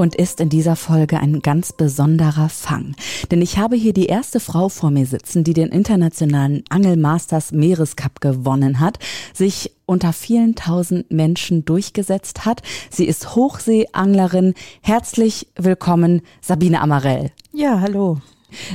und 0.00 0.14
ist 0.14 0.40
in 0.40 0.48
dieser 0.48 0.76
Folge 0.76 1.20
ein 1.20 1.42
ganz 1.42 1.74
besonderer 1.74 2.48
Fang. 2.48 2.96
Denn 3.30 3.42
ich 3.42 3.58
habe 3.58 3.76
hier 3.76 3.92
die 3.92 4.06
erste 4.06 4.40
Frau 4.40 4.70
vor 4.70 4.90
mir 4.90 5.04
sitzen, 5.04 5.44
die 5.44 5.52
den 5.52 5.68
internationalen 5.68 6.64
Angelmasters 6.70 7.52
Meerescup 7.52 8.22
gewonnen 8.22 8.80
hat, 8.80 8.98
sich 9.34 9.72
unter 9.84 10.14
vielen 10.14 10.54
tausend 10.54 11.10
Menschen 11.10 11.66
durchgesetzt 11.66 12.46
hat. 12.46 12.62
Sie 12.88 13.04
ist 13.04 13.34
Hochseeanglerin. 13.36 14.54
Herzlich 14.80 15.48
willkommen, 15.56 16.22
Sabine 16.40 16.80
Amarell. 16.80 17.30
Ja, 17.52 17.80
hallo. 17.80 18.20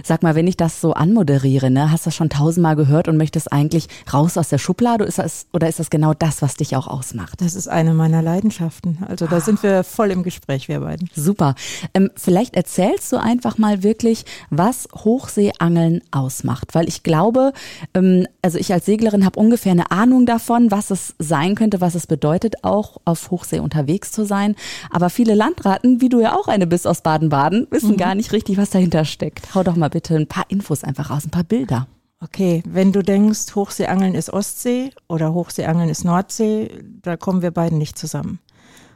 Sag 0.04 0.24
mal, 0.24 0.36
wenn 0.36 0.48
ich 0.48 0.58
das 0.58 0.82
so 0.82 0.94
anmoderiere, 0.94 1.70
ne, 1.70 1.92
hast 1.92 2.06
du 2.06 2.10
das 2.10 2.16
schon 2.16 2.30
tausendmal 2.30 2.76
gehört 2.76 3.08
und 3.08 3.18
möchtest 3.18 3.52
eigentlich 3.52 3.88
raus 4.12 4.38
aus 4.38 4.50
der 4.50 4.58
Schublade 4.58 5.06
ist 5.06 5.20
das, 5.20 5.46
oder 5.54 5.68
ist 5.68 5.80
das 5.80 5.90
genau 5.90 6.14
das, 6.14 6.42
was 6.42 6.56
dich 6.56 6.76
auch 6.76 6.88
ausmacht? 6.88 7.42
Das 7.42 7.56
ist 7.56 7.68
eine 7.68 7.94
meiner 7.94 8.22
Leidenschaften. 8.22 9.00
Also 9.08 9.28
da 9.28 9.38
ah. 9.38 9.42
sind 9.42 9.62
wir 9.64 9.84
voll 9.84 10.12
im 10.12 10.24
Gespräch, 10.24 10.68
wir 10.68 10.80
beiden. 10.80 11.10
Super. 11.16 11.56
Ähm, 11.94 12.10
vielleicht 12.16 12.56
erzählst 12.56 13.12
du 13.12 13.18
einfach 13.18 13.58
mal 13.58 13.84
wirklich, 13.84 14.26
was 14.50 14.88
Hochseeangeln 14.94 16.02
ausmacht. 16.12 16.76
Weil 16.76 16.88
ich 16.88 17.04
glaube, 17.04 17.54
ähm, 17.94 18.28
also 18.42 18.58
ich 18.58 18.74
als 18.74 18.86
Seglerin 18.86 19.26
habe 19.26 19.40
ungefähr 19.40 19.72
eine 19.72 19.92
Ahnung 19.92 20.26
davon, 20.26 20.72
was 20.72 20.92
es 20.92 21.16
sein 21.20 21.56
könnte, 21.56 21.82
was 21.82 21.96
es 21.96 22.08
bedeutet, 22.08 22.64
auch 22.64 22.98
auf 23.06 23.32
Hochsee 23.32 23.60
unterwegs 23.60 24.12
zu 24.12 24.26
sein. 24.26 24.56
Aber 24.90 25.10
viele 25.10 25.36
Landraten, 25.36 26.02
wie 26.02 26.10
du 26.10 26.20
ja 26.20 26.36
auch 26.36 26.48
eine 26.48 26.68
bist 26.68 26.88
aus 26.88 27.02
Baden-Baden, 27.02 27.68
wissen 27.72 27.92
mhm. 27.92 27.98
gar 27.98 28.16
nicht 28.16 28.32
richtig, 28.32 28.58
was 28.58 28.70
dahinter 28.70 29.06
steckt. 29.06 29.54
Hau 29.56 29.64
doch 29.66 29.76
mal 29.76 29.90
bitte 29.90 30.16
ein 30.16 30.28
paar 30.28 30.46
Infos 30.50 30.84
einfach 30.84 31.10
raus, 31.10 31.26
ein 31.26 31.32
paar 31.32 31.44
Bilder. 31.44 31.88
Okay, 32.22 32.64
wenn 32.66 32.92
du 32.92 33.04
denkst, 33.04 33.56
Hochseeangeln 33.56 34.16
ist 34.16 34.32
Ostsee 34.32 34.92
oder 35.08 35.34
Hochseeangeln 35.34 35.90
ist 35.90 36.06
Nordsee, 36.06 36.72
da 37.02 37.18
kommen 37.18 37.42
wir 37.42 37.52
beiden 37.52 37.78
nicht 37.78 38.00
zusammen. 38.00 38.40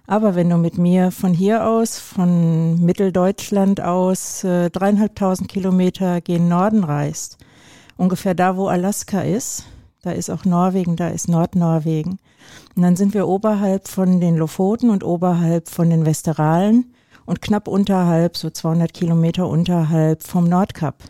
Aber 0.07 0.33
wenn 0.33 0.49
du 0.49 0.57
mit 0.57 0.79
mir 0.79 1.11
von 1.11 1.33
hier 1.33 1.67
aus, 1.67 1.99
von 1.99 2.83
Mitteldeutschland 2.83 3.81
aus, 3.81 4.43
äh, 4.43 4.71
dreieinhalbtausend 4.71 5.49
Kilometer 5.49 6.21
gen 6.21 6.47
Norden 6.47 6.83
reist, 6.83 7.37
ungefähr 7.97 8.33
da, 8.33 8.57
wo 8.57 8.67
Alaska 8.67 9.21
ist, 9.21 9.65
da 10.01 10.11
ist 10.11 10.31
auch 10.31 10.45
Norwegen, 10.45 10.95
da 10.95 11.09
ist 11.09 11.27
Nordnorwegen. 11.27 12.19
Und 12.75 12.81
dann 12.81 12.95
sind 12.95 13.13
wir 13.13 13.27
oberhalb 13.27 13.87
von 13.87 14.19
den 14.21 14.37
Lofoten 14.37 14.89
und 14.89 15.03
oberhalb 15.03 15.69
von 15.69 15.89
den 15.89 16.05
Westeralen 16.05 16.93
und 17.29 17.43
knapp 17.43 17.67
unterhalb, 17.67 18.35
so 18.35 18.49
200 18.49 18.91
Kilometer 18.91 19.47
unterhalb 19.47 20.23
vom 20.23 20.49
Nordkap. 20.49 21.03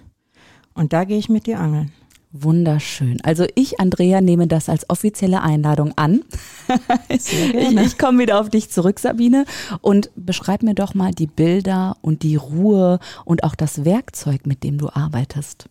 Und 0.73 0.91
da 0.91 1.05
gehe 1.05 1.17
ich 1.17 1.29
mit 1.29 1.47
dir 1.47 1.59
angeln. 1.59 1.93
Wunderschön. 2.31 3.19
Also 3.23 3.45
ich, 3.55 3.79
Andrea, 3.79 4.19
nehme 4.19 4.45
das 4.45 4.67
als 4.67 4.87
offizielle 4.89 5.41
Einladung 5.41 5.93
an. 5.95 6.21
Ich, 7.07 7.33
ich 7.33 7.97
komme 7.97 8.19
wieder 8.19 8.39
auf 8.39 8.49
dich 8.49 8.69
zurück, 8.69 8.99
Sabine, 8.99 9.45
und 9.81 10.11
beschreib 10.15 10.61
mir 10.61 10.75
doch 10.75 10.93
mal 10.93 11.11
die 11.11 11.25
Bilder 11.25 11.97
und 12.01 12.21
die 12.21 12.35
Ruhe 12.35 12.99
und 13.25 13.43
auch 13.43 13.55
das 13.55 13.85
Werkzeug, 13.85 14.45
mit 14.45 14.63
dem 14.63 14.77
du 14.77 14.89
arbeitest. 14.89 15.67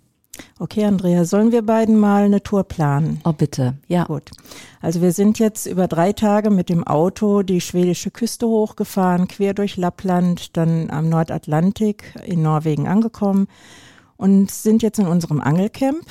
Okay, 0.58 0.84
Andrea, 0.84 1.24
sollen 1.24 1.52
wir 1.52 1.62
beiden 1.62 1.96
mal 1.98 2.24
eine 2.24 2.42
Tour 2.42 2.64
planen? 2.64 3.20
Oh, 3.24 3.32
bitte, 3.32 3.74
ja. 3.86 4.04
Gut. 4.04 4.30
Also 4.80 5.02
wir 5.02 5.12
sind 5.12 5.38
jetzt 5.38 5.66
über 5.66 5.88
drei 5.88 6.12
Tage 6.12 6.50
mit 6.50 6.68
dem 6.68 6.84
Auto 6.84 7.42
die 7.42 7.60
schwedische 7.60 8.10
Küste 8.10 8.46
hochgefahren, 8.46 9.28
quer 9.28 9.54
durch 9.54 9.76
Lappland, 9.76 10.56
dann 10.56 10.90
am 10.90 11.08
Nordatlantik 11.08 12.14
in 12.24 12.42
Norwegen 12.42 12.88
angekommen 12.88 13.48
und 14.16 14.50
sind 14.50 14.82
jetzt 14.82 14.98
in 14.98 15.06
unserem 15.06 15.40
Angelcamp 15.40 16.06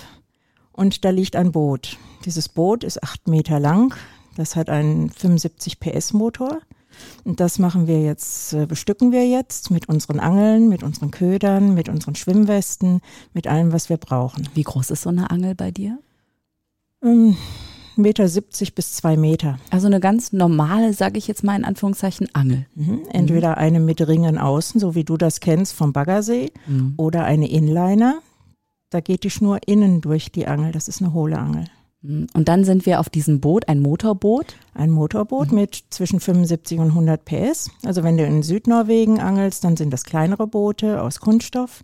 und 0.72 1.06
da 1.06 1.10
liegt 1.10 1.36
ein 1.36 1.52
Boot. 1.52 1.98
Dieses 2.26 2.50
Boot 2.50 2.84
ist 2.84 3.04
acht 3.04 3.28
Meter 3.28 3.60
lang, 3.60 3.94
das 4.36 4.56
hat 4.56 4.70
einen 4.70 5.10
75 5.10 5.80
PS 5.80 6.14
Motor 6.14 6.60
und 7.24 7.40
das 7.40 7.60
machen 7.60 7.88
wir 7.88 8.02
jetzt, 8.02 8.54
äh, 8.54 8.66
bestücken 8.66 9.12
wir 9.12 9.28
jetzt 9.28 9.72
mit 9.72 9.90
unseren 9.90 10.20
Angeln, 10.20 10.70
mit 10.70 10.84
unseren 10.84 11.12
Ködern, 11.12 11.74
mit 11.74 11.90
unseren 11.90 12.16
Schwimmwesten, 12.16 13.02
mit 13.34 13.48
allem, 13.48 13.74
was 13.74 13.90
wir 13.90 13.98
brauchen. 13.98 14.48
Wie 14.54 14.64
groß 14.64 14.92
ist 14.92 15.04
so 15.04 15.10
eine 15.10 15.30
Angel 15.30 15.56
bei 15.56 15.72
dir? 15.72 16.00
Ähm, 17.04 17.38
Meter 17.98 18.28
70 18.28 18.76
bis 18.76 18.94
zwei 18.94 19.18
Meter. 19.18 19.60
Also 19.72 19.88
eine 19.88 20.00
ganz 20.00 20.32
normale, 20.32 20.94
sage 20.94 21.18
ich 21.18 21.28
jetzt 21.28 21.44
mal 21.44 21.56
in 21.56 21.66
Anführungszeichen, 21.66 22.28
Angel. 22.34 22.66
Mhm. 22.76 23.02
Entweder 23.12 23.52
mhm. 23.52 23.56
eine 23.56 23.80
mit 23.80 24.08
Ringen 24.08 24.38
außen, 24.38 24.80
so 24.80 24.96
wie 24.96 25.04
du 25.04 25.18
das 25.18 25.40
kennst 25.40 25.74
vom 25.74 25.94
Baggersee, 25.94 26.52
mhm. 26.68 26.94
oder 26.98 27.24
eine 27.26 27.50
Inliner. 27.50 28.20
Da 28.90 29.02
geht 29.02 29.24
die 29.24 29.30
Schnur 29.30 29.60
innen 29.66 30.02
durch 30.02 30.32
die 30.32 30.48
Angel. 30.48 30.72
Das 30.72 30.88
ist 30.88 31.02
eine 31.02 31.14
hohle 31.14 31.38
Angel. 31.38 31.66
Und 32.04 32.48
dann 32.48 32.64
sind 32.64 32.86
wir 32.86 33.00
auf 33.00 33.10
diesem 33.10 33.42
Boot, 33.42 33.68
ein 33.68 33.80
Motorboot. 33.80 34.56
Ein 34.74 34.92
Motorboot 34.92 35.52
mhm. 35.52 35.60
mit 35.60 35.84
zwischen 35.90 36.20
75 36.20 36.80
und 36.80 36.90
100 36.90 37.26
PS. 37.26 37.72
Also 37.84 38.04
wenn 38.04 38.18
du 38.18 38.26
in 38.26 38.44
Südnorwegen 38.44 39.20
angelst, 39.20 39.64
dann 39.64 39.78
sind 39.78 39.92
das 39.92 40.04
kleinere 40.04 40.48
Boote 40.48 41.02
aus 41.02 41.20
Kunststoff. 41.20 41.84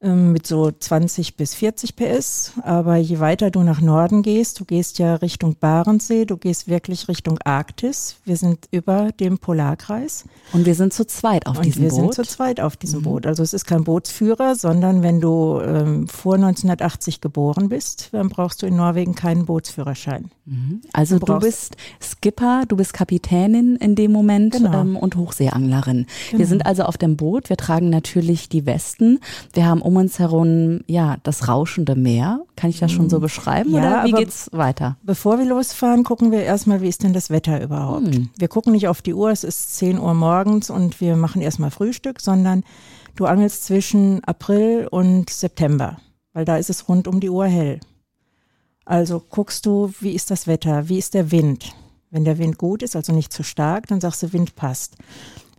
Ähm, 0.00 0.30
mit 0.30 0.46
so 0.46 0.70
20 0.70 1.34
bis 1.34 1.54
40 1.56 1.96
PS. 1.96 2.52
Aber 2.62 2.94
je 2.94 3.18
weiter 3.18 3.50
du 3.50 3.64
nach 3.64 3.80
Norden 3.80 4.22
gehst, 4.22 4.60
du 4.60 4.64
gehst 4.64 5.00
ja 5.00 5.16
Richtung 5.16 5.56
Barentssee, 5.58 6.24
du 6.24 6.36
gehst 6.36 6.68
wirklich 6.68 7.08
Richtung 7.08 7.40
Arktis. 7.44 8.20
Wir 8.24 8.36
sind 8.36 8.68
über 8.70 9.10
dem 9.18 9.38
Polarkreis. 9.38 10.24
Und 10.52 10.66
wir 10.66 10.76
sind 10.76 10.92
zu 10.92 11.04
zweit 11.04 11.48
auf 11.48 11.56
Und 11.56 11.64
diesem 11.64 11.82
wir 11.82 11.88
Boot. 11.88 11.98
Wir 11.98 12.12
sind 12.12 12.26
zu 12.26 12.32
zweit 12.32 12.60
auf 12.60 12.76
diesem 12.76 13.00
mhm. 13.00 13.04
Boot. 13.04 13.26
Also 13.26 13.42
es 13.42 13.52
ist 13.52 13.64
kein 13.64 13.82
Bootsführer, 13.82 14.54
sondern 14.54 15.02
wenn 15.02 15.20
du 15.20 15.60
ähm, 15.60 16.06
vor 16.06 16.36
1980 16.36 17.20
geboren 17.20 17.68
bist, 17.68 18.10
dann 18.12 18.28
brauchst 18.28 18.62
du 18.62 18.66
in 18.66 18.76
Norwegen 18.76 19.16
keinen 19.16 19.46
Bootsführerschein. 19.46 20.30
Mhm. 20.44 20.80
Also 20.92 21.18
du, 21.18 21.26
du, 21.26 21.38
bist 21.40 21.76
Skipper, 22.00 22.62
du 22.68 22.76
bist 22.76 22.92
Kapitänin 22.92 23.74
in 23.74 23.96
dem 23.96 24.12
Moment 24.12 24.52
genau. 24.52 24.80
ähm, 24.80 24.96
und 24.96 25.16
Hochseeanglerin. 25.16 26.06
Genau. 26.30 26.38
Wir 26.38 26.46
sind 26.46 26.66
also 26.66 26.84
auf 26.84 26.96
dem 26.96 27.16
Boot, 27.16 27.50
wir 27.50 27.56
tragen 27.56 27.90
natürlich 27.90 28.48
die 28.48 28.64
Westen. 28.64 29.18
Wir 29.52 29.66
haben 29.66 29.82
um 29.88 29.96
uns 29.96 30.18
herum 30.18 30.80
ja 30.86 31.16
das 31.22 31.48
rauschende 31.48 31.96
Meer. 31.96 32.44
Kann 32.56 32.68
ich 32.68 32.78
das 32.78 32.92
schon 32.92 33.08
so 33.08 33.16
mhm. 33.16 33.22
beschreiben 33.22 33.72
ja, 33.72 33.78
oder 33.78 34.04
wie 34.04 34.12
geht's 34.12 34.50
weiter? 34.52 34.98
Bevor 35.02 35.38
wir 35.38 35.46
losfahren, 35.46 36.04
gucken 36.04 36.30
wir 36.30 36.42
erstmal, 36.42 36.82
wie 36.82 36.88
ist 36.88 37.02
denn 37.02 37.14
das 37.14 37.30
Wetter 37.30 37.62
überhaupt? 37.62 38.14
Hm. 38.14 38.28
Wir 38.36 38.48
gucken 38.48 38.72
nicht 38.72 38.86
auf 38.86 39.00
die 39.00 39.14
Uhr, 39.14 39.30
es 39.30 39.44
ist 39.44 39.76
10 39.76 39.98
Uhr 39.98 40.12
morgens 40.12 40.68
und 40.68 41.00
wir 41.00 41.16
machen 41.16 41.40
erstmal 41.40 41.70
Frühstück, 41.70 42.20
sondern 42.20 42.64
du 43.16 43.24
angelst 43.24 43.64
zwischen 43.64 44.22
April 44.24 44.86
und 44.90 45.30
September, 45.30 45.96
weil 46.34 46.44
da 46.44 46.58
ist 46.58 46.68
es 46.68 46.86
rund 46.86 47.08
um 47.08 47.18
die 47.18 47.30
Uhr 47.30 47.46
hell. 47.46 47.80
Also 48.84 49.20
guckst 49.26 49.64
du, 49.64 49.90
wie 50.00 50.12
ist 50.12 50.30
das 50.30 50.46
Wetter, 50.46 50.90
wie 50.90 50.98
ist 50.98 51.14
der 51.14 51.30
Wind? 51.30 51.72
Wenn 52.10 52.26
der 52.26 52.36
Wind 52.36 52.58
gut 52.58 52.82
ist, 52.82 52.94
also 52.94 53.14
nicht 53.14 53.32
zu 53.32 53.42
stark, 53.42 53.86
dann 53.86 54.02
sagst 54.02 54.22
du, 54.22 54.34
Wind 54.34 54.54
passt. 54.54 54.96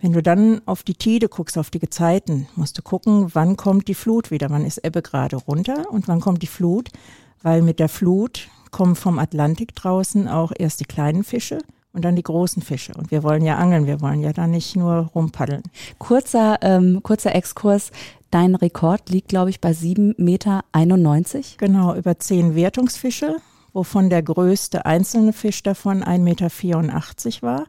Wenn 0.02 0.14
du 0.14 0.24
dann 0.24 0.62
auf 0.66 0.84
die 0.84 0.94
Tide 0.94 1.28
guckst, 1.28 1.58
auf 1.58 1.70
die 1.70 1.80
Gezeiten, 1.80 2.48
musst 2.56 2.78
du 2.78 2.82
gucken, 2.82 3.32
wann 3.34 3.58
kommt 3.58 3.90
die 3.90 3.94
Flut 3.94 4.32
wieder, 4.32 4.50
wann 4.50 4.66
ist 4.66 4.78
Ebbe 4.86 5.02
gerade 5.02 5.36
runter 5.36 5.92
und 5.92 6.08
wann 6.08 6.22
kommt 6.22 6.42
die 6.42 6.48
Flut, 6.48 6.90
weil 7.42 7.62
mit 7.62 7.80
der 7.80 7.90
Flut 7.90 8.48
kommen 8.72 8.96
vom 8.96 9.20
Atlantik 9.20 9.76
draußen 9.76 10.28
auch 10.28 10.54
erst 10.58 10.80
die 10.80 10.86
kleinen 10.86 11.24
Fische 11.24 11.60
und 11.92 12.06
dann 12.06 12.16
die 12.16 12.24
großen 12.24 12.62
Fische. 12.62 12.94
Und 12.94 13.12
wir 13.12 13.24
wollen 13.24 13.44
ja 13.44 13.58
angeln, 13.58 13.88
wir 13.88 14.00
wollen 14.00 14.22
ja 14.22 14.32
da 14.32 14.48
nicht 14.48 14.76
nur 14.76 15.10
rumpaddeln. 15.14 15.64
Kurzer, 15.98 16.60
ähm, 16.62 17.02
kurzer 17.04 17.36
Exkurs. 17.36 17.92
Dein 18.32 18.56
Rekord 18.56 19.10
liegt, 19.10 19.28
glaube 19.28 19.50
ich, 19.50 19.60
bei 19.60 19.72
7,91 19.72 20.16
Meter. 20.18 20.64
Genau, 21.58 21.96
über 21.96 22.20
zehn 22.20 22.56
Wertungsfische, 22.56 23.38
wovon 23.74 24.10
der 24.10 24.24
größte 24.24 24.86
einzelne 24.86 25.34
Fisch 25.34 25.64
davon 25.64 26.04
1,84 26.04 26.20
Meter 26.20 27.42
war, 27.42 27.66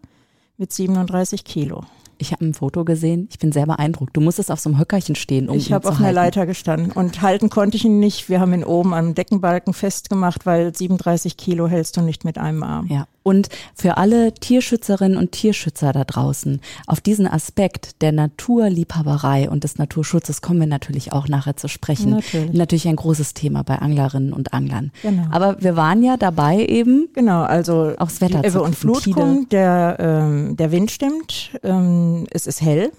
mit 0.59 0.73
37 0.73 1.45
Kilo. 1.45 1.85
Ich 2.21 2.33
habe 2.33 2.45
ein 2.45 2.55
Foto 2.55 2.85
gesehen. 2.85 3.29
Ich 3.31 3.39
bin 3.39 3.51
sehr 3.51 3.67
beeindruckt. 3.67 4.15
Du 4.15 4.21
musstest 4.21 4.51
auf 4.51 4.61
so 4.61 4.69
einem 4.69 4.79
Höckerchen 4.79 5.15
stehen, 5.15 5.49
um 5.49 5.57
Ich 5.57 5.73
habe 5.73 5.89
auf 5.89 5.99
einer 5.99 6.13
Leiter 6.13 6.45
gestanden 6.45 6.93
und 6.93 7.23
halten 7.23 7.49
konnte 7.49 7.79
ich 7.79 7.85
ihn 7.87 7.99
nicht. 7.99 8.29
Wir 8.29 8.41
haben 8.41 8.53
ihn 8.53 8.63
oben 8.63 8.93
am 8.93 9.15
Deckenbalken 9.15 9.73
festgemacht, 9.73 10.45
weil 10.45 10.75
37 10.75 11.39
Kilo 11.39 11.67
hältst 11.67 11.97
du 11.97 12.03
nicht 12.03 12.25
mit 12.27 12.37
einem 12.37 12.63
Arm. 12.63 12.89
Ja. 12.89 13.07
Und 13.23 13.49
für 13.75 13.97
alle 13.99 14.33
Tierschützerinnen 14.33 15.19
und 15.19 15.33
Tierschützer 15.33 15.93
da 15.93 16.05
draußen, 16.05 16.61
auf 16.87 17.01
diesen 17.01 17.27
Aspekt 17.27 18.01
der 18.01 18.13
Naturliebhaberei 18.13 19.51
und 19.51 19.65
des 19.65 19.77
Naturschutzes 19.77 20.41
kommen 20.41 20.61
wir 20.61 20.67
natürlich 20.67 21.13
auch 21.13 21.29
nachher 21.29 21.57
zu 21.57 21.69
sprechen. 21.69 22.11
Natürlich, 22.11 22.53
natürlich 22.53 22.89
ein 22.89 22.97
großes 22.97 23.35
Thema 23.35 23.63
bei 23.63 23.79
Anglerinnen 23.79 24.33
und 24.33 24.55
Anglern. 24.55 24.91
Genau. 25.03 25.25
Aber 25.31 25.63
wir 25.63 25.77
waren 25.77 26.03
ja 26.03 26.17
dabei 26.17 26.65
eben. 26.65 27.09
Genau, 27.13 27.43
also 27.43 27.93
aufs 27.99 28.21
Wetter 28.21 28.41
die 28.41 28.49
Ebbe 28.49 28.63
und 28.63 28.75
Flut 28.75 29.11
kommt, 29.13 29.53
der, 29.53 29.97
ähm, 29.99 30.57
der 30.57 30.73
Wind 30.73 30.91
stimmt, 30.91 31.51
ähm, 31.63 32.27
es 32.31 32.47
ist 32.47 32.63
hell. 32.63 32.91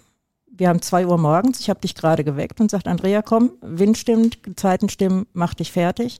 Wir 0.53 0.69
haben 0.69 0.81
zwei 0.81 1.07
Uhr 1.07 1.17
morgens, 1.17 1.59
ich 1.61 1.69
habe 1.69 1.79
dich 1.79 1.95
gerade 1.95 2.23
geweckt 2.23 2.61
und 2.61 2.69
sagt, 2.69 2.87
Andrea, 2.87 3.23
komm, 3.23 3.51
Wind 3.61 3.97
stimmt, 3.97 4.37
Zeiten 4.55 4.89
stimmen, 4.89 5.25
mach 5.33 5.55
dich 5.55 5.71
fertig. 5.71 6.19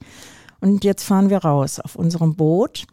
Und 0.62 0.83
jetzt 0.83 1.04
fahren 1.04 1.30
wir 1.30 1.39
raus 1.39 1.80
auf 1.80 1.95
unserem 1.95 2.36
Boot. 2.36 2.86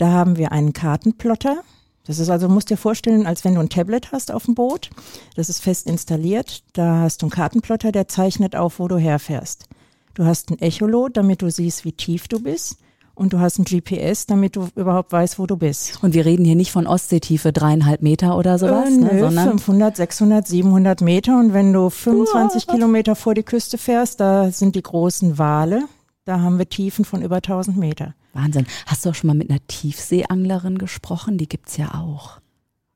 Da 0.00 0.12
haben 0.12 0.38
wir 0.38 0.50
einen 0.50 0.72
Kartenplotter. 0.72 1.60
Das 2.06 2.18
ist 2.18 2.30
also, 2.30 2.48
musst 2.48 2.70
dir 2.70 2.78
vorstellen, 2.78 3.26
als 3.26 3.44
wenn 3.44 3.54
du 3.54 3.60
ein 3.60 3.68
Tablet 3.68 4.12
hast 4.12 4.32
auf 4.32 4.46
dem 4.46 4.54
Boot. 4.54 4.88
Das 5.36 5.50
ist 5.50 5.60
fest 5.60 5.86
installiert. 5.86 6.62
Da 6.72 7.00
hast 7.02 7.20
du 7.20 7.26
einen 7.26 7.30
Kartenplotter, 7.30 7.92
der 7.92 8.08
zeichnet 8.08 8.56
auf, 8.56 8.78
wo 8.78 8.88
du 8.88 8.96
herfährst. 8.96 9.66
Du 10.14 10.24
hast 10.24 10.50
ein 10.50 10.58
Echolot, 10.58 11.18
damit 11.18 11.42
du 11.42 11.50
siehst, 11.50 11.84
wie 11.84 11.92
tief 11.92 12.28
du 12.28 12.40
bist. 12.40 12.78
Und 13.14 13.34
du 13.34 13.40
hast 13.40 13.58
ein 13.58 13.64
GPS, 13.64 14.24
damit 14.24 14.56
du 14.56 14.68
überhaupt 14.74 15.12
weißt, 15.12 15.38
wo 15.38 15.46
du 15.46 15.58
bist. 15.58 16.02
Und 16.02 16.14
wir 16.14 16.24
reden 16.24 16.46
hier 16.46 16.56
nicht 16.56 16.72
von 16.72 16.86
Ostseetiefe 16.86 17.52
dreieinhalb 17.52 18.00
Meter 18.00 18.38
oder 18.38 18.58
sowas, 18.58 18.88
äh, 18.88 18.96
ne, 18.96 19.10
nö, 19.12 19.20
sondern 19.20 19.50
500, 19.50 19.96
600, 19.98 20.48
700 20.48 21.02
Meter. 21.02 21.38
Und 21.38 21.52
wenn 21.52 21.74
du 21.74 21.90
25 21.90 22.66
Kilometer 22.66 23.16
vor 23.16 23.34
die 23.34 23.42
Küste 23.42 23.76
fährst, 23.76 24.18
da 24.20 24.50
sind 24.50 24.76
die 24.76 24.82
großen 24.82 25.36
Wale. 25.36 25.82
Da 26.24 26.40
haben 26.40 26.56
wir 26.56 26.70
Tiefen 26.70 27.04
von 27.04 27.20
über 27.20 27.36
1000 27.36 27.76
Meter. 27.76 28.14
Wahnsinn. 28.32 28.66
Hast 28.86 29.04
du 29.04 29.10
auch 29.10 29.14
schon 29.14 29.28
mal 29.28 29.34
mit 29.34 29.50
einer 29.50 29.64
Tiefseeanglerin 29.66 30.78
gesprochen? 30.78 31.38
Die 31.38 31.48
gibt's 31.48 31.76
ja 31.76 31.94
auch. 31.94 32.40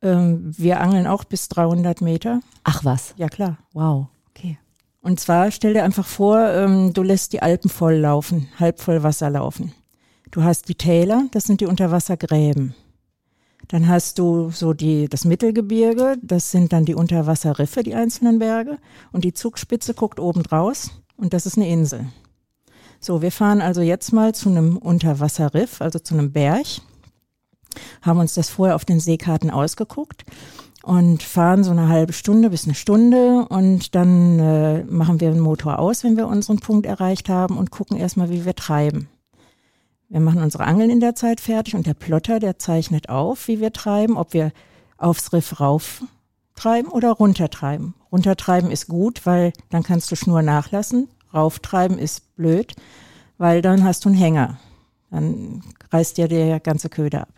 Ähm, 0.02 0.52
wir 0.56 0.80
angeln 0.80 1.06
auch 1.06 1.24
bis 1.24 1.48
300 1.48 2.00
Meter. 2.00 2.40
Ach 2.62 2.84
was. 2.84 3.14
Ja, 3.16 3.28
klar. 3.28 3.58
Wow. 3.72 4.08
Okay. 4.30 4.58
Und 5.00 5.20
zwar 5.20 5.50
stell 5.50 5.74
dir 5.74 5.84
einfach 5.84 6.06
vor, 6.06 6.38
ähm, 6.40 6.92
du 6.92 7.02
lässt 7.02 7.32
die 7.32 7.42
Alpen 7.42 7.70
voll 7.70 7.96
laufen, 7.96 8.48
halb 8.58 8.80
voll 8.80 9.02
Wasser 9.02 9.30
laufen. 9.30 9.72
Du 10.30 10.42
hast 10.42 10.68
die 10.68 10.74
Täler, 10.74 11.26
das 11.30 11.44
sind 11.44 11.60
die 11.60 11.66
Unterwassergräben. 11.66 12.74
Dann 13.68 13.88
hast 13.88 14.18
du 14.18 14.50
so 14.50 14.72
die, 14.72 15.08
das 15.08 15.24
Mittelgebirge, 15.24 16.16
das 16.22 16.50
sind 16.50 16.72
dann 16.72 16.84
die 16.84 16.94
Unterwasserriffe, 16.94 17.82
die 17.82 17.94
einzelnen 17.94 18.38
Berge. 18.38 18.78
Und 19.12 19.24
die 19.24 19.32
Zugspitze 19.32 19.94
guckt 19.94 20.20
oben 20.20 20.42
draus 20.42 20.90
und 21.16 21.32
das 21.32 21.46
ist 21.46 21.56
eine 21.56 21.68
Insel. 21.68 22.06
So, 23.04 23.20
wir 23.20 23.32
fahren 23.32 23.60
also 23.60 23.82
jetzt 23.82 24.14
mal 24.14 24.34
zu 24.34 24.48
einem 24.48 24.78
Unterwasserriff, 24.78 25.82
also 25.82 25.98
zu 25.98 26.14
einem 26.14 26.32
Berg, 26.32 26.64
haben 28.00 28.18
uns 28.18 28.32
das 28.32 28.48
vorher 28.48 28.76
auf 28.76 28.86
den 28.86 28.98
Seekarten 28.98 29.50
ausgeguckt 29.50 30.24
und 30.82 31.22
fahren 31.22 31.64
so 31.64 31.70
eine 31.72 31.90
halbe 31.90 32.14
Stunde 32.14 32.48
bis 32.48 32.64
eine 32.64 32.74
Stunde 32.74 33.44
und 33.50 33.94
dann 33.94 34.38
äh, 34.38 34.84
machen 34.84 35.20
wir 35.20 35.32
den 35.32 35.40
Motor 35.40 35.80
aus, 35.80 36.02
wenn 36.02 36.16
wir 36.16 36.26
unseren 36.26 36.60
Punkt 36.60 36.86
erreicht 36.86 37.28
haben 37.28 37.58
und 37.58 37.70
gucken 37.70 37.98
erstmal, 37.98 38.30
wie 38.30 38.46
wir 38.46 38.54
treiben. 38.54 39.10
Wir 40.08 40.20
machen 40.20 40.42
unsere 40.42 40.64
Angeln 40.64 40.88
in 40.88 41.00
der 41.00 41.14
Zeit 41.14 41.42
fertig 41.42 41.76
und 41.76 41.86
der 41.86 41.92
Plotter, 41.92 42.40
der 42.40 42.58
zeichnet 42.58 43.10
auf, 43.10 43.48
wie 43.48 43.60
wir 43.60 43.74
treiben, 43.74 44.16
ob 44.16 44.32
wir 44.32 44.50
aufs 44.96 45.30
Riff 45.34 45.60
rauf 45.60 46.02
treiben 46.54 46.88
oder 46.88 47.10
runtertreiben. 47.10 47.92
Runtertreiben 48.10 48.70
ist 48.70 48.88
gut, 48.88 49.26
weil 49.26 49.52
dann 49.68 49.82
kannst 49.82 50.10
du 50.10 50.16
Schnur 50.16 50.40
nachlassen. 50.40 51.08
Rauftreiben 51.34 51.98
ist 51.98 52.36
blöd, 52.36 52.74
weil 53.38 53.62
dann 53.62 53.84
hast 53.84 54.04
du 54.04 54.08
einen 54.08 54.18
Hänger. 54.18 54.58
Dann 55.10 55.62
reißt 55.90 56.16
dir 56.16 56.28
der 56.28 56.60
ganze 56.60 56.88
Köder 56.88 57.22
ab. 57.22 57.28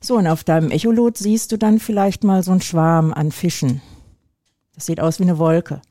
So, 0.00 0.16
und 0.16 0.26
auf 0.26 0.44
deinem 0.44 0.70
Echolot 0.70 1.16
siehst 1.18 1.50
du 1.52 1.56
dann 1.56 1.80
vielleicht 1.80 2.22
mal 2.22 2.42
so 2.42 2.52
einen 2.52 2.60
Schwarm 2.60 3.12
an 3.12 3.32
Fischen. 3.32 3.82
Das 4.74 4.86
sieht 4.86 5.00
aus 5.00 5.18
wie 5.18 5.24
eine 5.24 5.38
Wolke. 5.38 5.82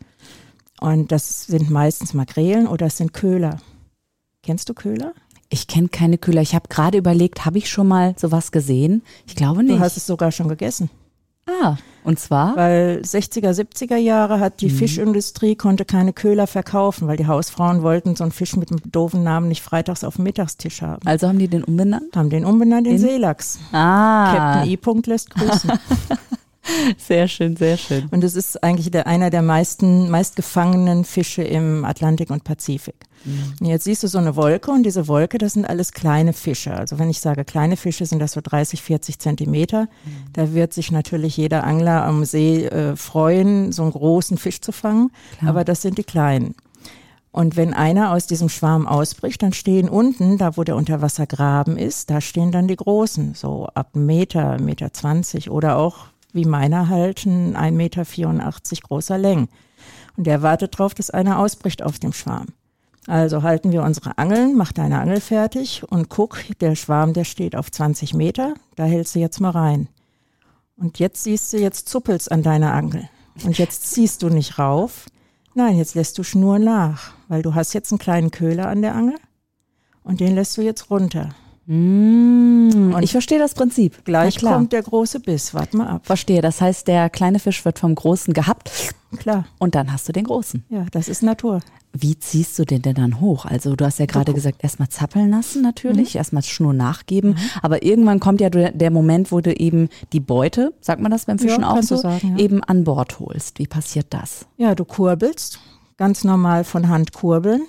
Und 0.80 1.12
das 1.12 1.46
sind 1.46 1.70
meistens 1.70 2.14
Makrelen 2.14 2.68
oder 2.68 2.86
es 2.86 2.98
sind 2.98 3.14
Köhler. 3.14 3.58
Kennst 4.44 4.70
du 4.70 4.74
Köhler? 4.74 5.14
Ich 5.50 5.68
kenne 5.68 5.90
keine 5.90 6.18
Köhler. 6.18 6.42
Ich 6.42 6.56
habe 6.56 6.68
gerade 6.70 6.98
überlegt, 6.98 7.46
habe 7.46 7.58
ich 7.58 7.70
schon 7.70 7.88
mal 7.88 8.16
sowas 8.18 8.52
gesehen? 8.52 9.02
Ich 9.26 9.36
glaube 9.36 9.64
nicht. 9.64 9.76
Du 9.76 9.80
hast 9.80 9.98
es 9.98 10.06
sogar 10.06 10.32
schon 10.32 10.48
gegessen. 10.48 10.90
ah, 11.48 11.78
und 12.08 12.20
zwar? 12.20 12.56
Weil 12.56 13.02
60er, 13.04 13.52
70er 13.52 13.98
Jahre 13.98 14.40
hat 14.40 14.62
die 14.62 14.70
Fischindustrie, 14.70 15.56
konnte 15.56 15.86
keine 15.86 16.14
Köhler 16.14 16.48
verkaufen, 16.48 17.08
weil 17.08 17.18
die 17.18 17.28
Hausfrauen 17.28 17.84
wollten 17.84 18.16
so 18.16 18.24
einen 18.24 18.32
Fisch 18.32 18.56
mit 18.56 18.72
einem 18.72 18.80
doofen 18.92 19.24
Namen 19.24 19.48
nicht 19.50 19.62
freitags 19.62 20.04
auf 20.04 20.16
dem 20.16 20.24
Mittagstisch 20.24 20.82
haben. 20.82 21.06
Also 21.06 21.28
haben 21.28 21.38
die 21.38 21.48
den 21.50 21.64
umbenannt? 21.64 22.16
Haben 22.16 22.30
den 22.30 22.46
umbenannt 22.46 22.88
in, 22.88 22.94
In- 22.94 23.00
Seelachs. 23.00 23.60
Ah, 23.72 24.34
Captain 24.36 24.72
E. 24.72 24.78
Punkt 24.78 25.06
lässt 25.08 25.30
grüßen. 25.32 25.70
sehr 26.98 27.28
schön, 27.28 27.56
sehr 27.56 27.78
schön. 27.78 28.08
und 28.12 28.24
es 28.24 28.36
ist 28.36 28.64
eigentlich 28.64 28.92
der, 28.92 29.08
einer 29.08 29.30
der 29.30 29.42
meisten, 29.42 30.10
meistgefangenen 30.10 31.06
Fische 31.06 31.44
im 31.44 31.86
Atlantik 31.86 32.30
und 32.30 32.44
Pazifik. 32.44 32.96
Und 33.60 33.66
jetzt 33.66 33.84
siehst 33.84 34.04
du 34.04 34.08
so 34.08 34.18
eine 34.18 34.36
Wolke 34.36 34.72
und 34.72 34.84
diese 34.84 35.08
Wolke, 35.08 35.38
das 35.38 35.54
sind 35.54 35.68
alles 35.68 35.92
kleine 35.92 36.34
Fische. 36.34 36.74
Also 36.74 36.98
wenn 36.98 37.10
ich 37.10 37.20
sage 37.20 37.44
kleine 37.44 37.76
Fische, 37.76 38.06
sind 38.06 38.20
das 38.20 38.34
so 38.34 38.42
30, 38.42 38.82
40 38.82 39.20
Zentimeter. 39.20 39.90
Da 40.34 40.54
wird 40.54 40.74
sich 40.74 40.92
natürlich 40.92 41.36
jeder 41.36 41.66
Angler 41.66 42.06
am 42.06 42.24
See 42.26 42.66
äh, 42.66 42.96
freuen, 42.96 43.72
so 43.72 43.84
einen 43.84 43.92
großen 43.92 44.38
Fisch 44.38 44.62
zu 44.62 44.72
fangen. 44.72 45.12
Klar. 45.40 45.50
Aber 45.50 45.64
das 45.64 45.82
sind 45.82 45.98
die 45.98 46.04
kleinen. 46.04 46.56
Und 47.32 47.56
wenn 47.56 47.74
einer 47.74 48.14
aus 48.14 48.26
diesem 48.26 48.50
Schwarm 48.50 48.88
ausbricht, 48.88 49.44
dann 49.44 49.54
stehen 49.54 49.90
unten, 49.90 50.38
da 50.38 50.58
wo 50.58 50.64
der 50.64 50.76
Unterwassergraben 50.76 51.78
ist, 51.78 52.10
da 52.10 52.22
stehen 52.22 52.52
dann 52.52 52.68
die 52.68 52.78
Großen, 52.78 53.36
so 53.36 53.68
ab 53.76 53.96
Meter, 53.96 54.60
Meter 54.60 54.92
20 54.92 55.52
oder 55.52 55.78
auch 55.78 56.08
wie 56.38 56.46
meiner 56.46 56.88
halt 56.88 57.26
ein 57.26 57.58
1,84 57.58 57.72
Meter 57.72 58.06
großer 58.84 59.18
Längen. 59.18 59.50
Und 60.16 60.26
der 60.26 60.42
wartet 60.42 60.80
drauf, 60.80 60.94
dass 60.94 61.10
einer 61.10 61.40
ausbricht 61.40 61.84
auf 61.84 62.00
dem 62.00 62.14
Schwarm. 62.14 62.48
Also 63.08 63.44
halten 63.44 63.72
wir 63.72 63.84
unsere 63.84 64.18
Angeln, 64.18 64.56
mach 64.56 64.72
deine 64.72 65.00
Angel 65.00 65.20
fertig 65.20 65.84
und 65.90 66.10
guck, 66.10 66.40
der 66.60 66.76
Schwarm, 66.76 67.14
der 67.14 67.26
steht 67.26 67.56
auf 67.56 67.72
20 67.72 68.14
Meter, 68.14 68.54
da 68.76 68.86
hältst 68.86 69.16
du 69.16 69.20
jetzt 69.20 69.40
mal 69.40 69.52
rein. 69.52 69.90
Und 70.78 71.00
jetzt 71.00 71.24
siehst 71.24 71.52
du, 71.52 71.58
jetzt 71.58 71.90
zuppelst 71.90 72.32
an 72.32 72.44
deiner 72.44 72.74
Angel. 72.74 73.10
Und 73.44 73.58
jetzt 73.58 73.92
ziehst 73.92 74.24
du 74.24 74.30
nicht 74.30 74.60
rauf. 74.60 75.06
Nein, 75.54 75.78
jetzt 75.78 75.96
lässt 75.96 76.18
du 76.18 76.24
Schnur 76.24 76.60
nach, 76.60 77.14
weil 77.28 77.42
du 77.42 77.56
hast 77.56 77.74
jetzt 77.74 77.92
einen 77.92 78.00
kleinen 78.00 78.32
Köhler 78.32 78.68
an 78.68 78.82
der 78.82 78.96
Angel 78.96 79.18
und 80.04 80.20
den 80.20 80.36
lässt 80.36 80.58
du 80.58 80.62
jetzt 80.62 80.90
runter. 80.90 81.34
Mm, 81.68 82.96
ich 83.02 83.12
verstehe 83.12 83.40
das 83.40 83.54
Prinzip. 83.54 84.04
Gleich 84.06 84.40
kommt 84.40 84.72
der 84.74 84.82
große 84.84 85.20
Biss. 85.20 85.54
Warte 85.54 85.78
mal 85.78 85.88
ab. 85.88 86.06
Verstehe. 86.06 86.42
Das 86.42 86.62
heißt, 86.62 86.88
der 86.88 87.10
kleine 87.10 87.40
Fisch 87.40 87.64
wird 87.66 87.78
vom 87.80 87.94
Großen 87.94 88.34
gehabt 88.34 88.72
Klar, 89.18 89.46
und 89.60 89.76
dann 89.76 89.92
hast 89.92 90.08
du 90.08 90.14
den 90.14 90.26
Großen. 90.26 90.64
ja, 90.70 90.86
das 90.92 91.08
ist 91.08 91.24
Natur. 91.24 91.60
Wie 91.94 92.20
ziehst 92.20 92.60
du 92.60 92.66
den 92.66 92.82
denn 92.82 92.96
dann 92.96 93.20
hoch? 93.22 93.46
Also 93.46 93.76
du 93.76 93.86
hast 93.86 94.00
ja 94.00 94.06
gerade 94.06 94.34
gesagt, 94.34 94.64
erstmal 94.64 94.90
zappeln 94.90 95.32
lassen 95.32 95.62
natürlich, 95.62 96.14
Mhm. 96.14 96.18
erstmal 96.18 96.44
Schnur 96.44 96.74
nachgeben, 96.74 97.38
aber 97.62 97.84
irgendwann 97.84 98.20
kommt 98.20 98.42
ja 98.42 98.50
der 98.50 98.92
Moment, 98.92 99.32
wo 99.32 99.40
du 99.42 99.54
eben 99.56 99.90
die 100.14 100.20
Beute, 100.20 100.74
sagt 100.82 101.02
man 101.02 101.12
das 101.12 101.26
beim 101.26 101.40
Fischen 101.40 101.62
Ja, 101.64 101.72
auch 101.72 101.82
so, 101.82 101.96
sagen, 101.96 102.36
ja. 102.38 102.44
eben 102.44 102.64
an 102.64 102.84
Bord 102.84 103.20
holst. 103.20 103.58
Wie 103.60 103.68
passiert 103.68 104.08
das? 104.12 104.46
Ja, 104.58 104.76
du 104.76 104.86
kurbelst, 104.86 105.60
ganz 105.98 106.24
normal 106.24 106.64
von 106.66 106.90
Hand 106.90 107.14
kurbeln. 107.14 107.62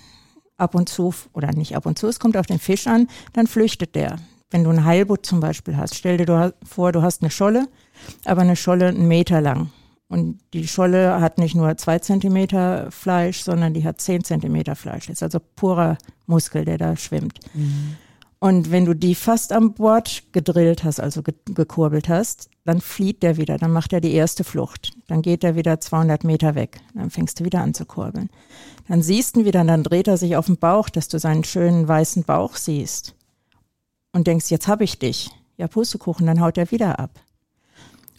Ab 0.59 0.75
und 0.75 0.89
zu, 0.89 1.15
oder 1.33 1.53
nicht 1.53 1.77
ab 1.77 1.87
und 1.87 1.99
zu, 1.99 2.07
es 2.09 2.21
kommt 2.21 2.37
auf 2.37 2.47
den 2.47 2.59
Fisch 2.59 2.87
an, 2.87 3.09
dann 3.33 3.47
flüchtet 3.47 3.95
der. 3.95 4.19
Wenn 4.51 4.65
du 4.65 4.71
ein 4.71 4.85
Heilbutt 4.85 5.25
zum 5.25 5.41
Beispiel 5.41 5.77
hast, 5.77 5.95
stell 5.95 6.17
dir 6.19 6.53
vor, 6.65 6.93
du 6.93 7.01
hast 7.01 7.23
eine 7.23 7.31
Scholle, 7.31 7.69
aber 8.25 8.43
eine 8.43 8.57
Scholle 8.57 8.89
einen 8.89 9.09
Meter 9.09 9.41
lang. 9.41 9.71
Und 10.09 10.41
die 10.55 10.67
Scholle 10.67 11.21
hat 11.21 11.37
nicht 11.39 11.55
nur 11.55 11.77
zwei 11.77 11.99
Zentimeter 11.99 12.91
Fleisch, 12.91 13.43
sondern 13.43 13.75
die 13.75 13.85
hat 13.85 14.01
zehn 14.01 14.25
Zentimeter 14.25 14.75
Fleisch. 14.75 15.07
Das 15.07 15.17
ist 15.17 15.23
also 15.23 15.39
purer 15.39 15.99
Muskel, 16.27 16.65
der 16.65 16.79
da 16.79 16.97
schwimmt. 16.97 17.41
Und 18.41 18.71
wenn 18.71 18.85
du 18.85 18.95
die 18.95 19.17
fast 19.17 19.53
am 19.53 19.75
Bord 19.75 20.23
gedrillt 20.33 20.85
hast, 20.85 21.01
also 21.01 21.23
ge 21.23 21.35
gekurbelt 21.47 22.09
hast, 22.09 22.49
dann 22.65 22.81
flieht 22.81 23.23
der 23.23 23.37
wieder, 23.37 23.59
dann 23.59 23.73
macht 23.73 23.93
er 23.93 24.01
die 24.01 24.13
erste 24.13 24.45
Flucht. 24.45 24.93
Dann 25.09 25.23
geht 25.23 25.43
er 25.43 25.57
wieder 25.57 25.81
200 25.81 26.23
Meter 26.23 26.55
weg. 26.55 26.81
Dann 26.95 27.11
fängst 27.11 27.41
du 27.41 27.45
wieder 27.45 27.61
an 27.61 27.75
zu 27.75 27.85
kurbeln. 27.85 28.31
Dann 28.87 29.03
siehst 29.03 29.35
du 29.35 29.41
ihn 29.41 29.47
wieder, 29.47 29.65
dann 29.65 29.83
dreht 29.83 30.07
er 30.07 30.17
sich 30.17 30.37
auf 30.37 30.47
den 30.47 30.57
Bauch, 30.57 30.89
dass 30.89 31.09
du 31.09 31.19
seinen 31.19 31.45
schönen 31.45 31.89
weißen 31.89 32.25
Bauch 32.25 32.55
siehst. 32.55 33.15
Und 34.13 34.27
denkst, 34.27 34.51
jetzt 34.51 34.69
hab 34.69 34.81
ich 34.81 34.99
dich. 34.99 35.31
Ja, 35.57 35.67
Pustekuchen, 35.67 36.27
dann 36.27 36.41
haut 36.41 36.59
er 36.59 36.71
wieder 36.71 36.99
ab. 37.01 37.11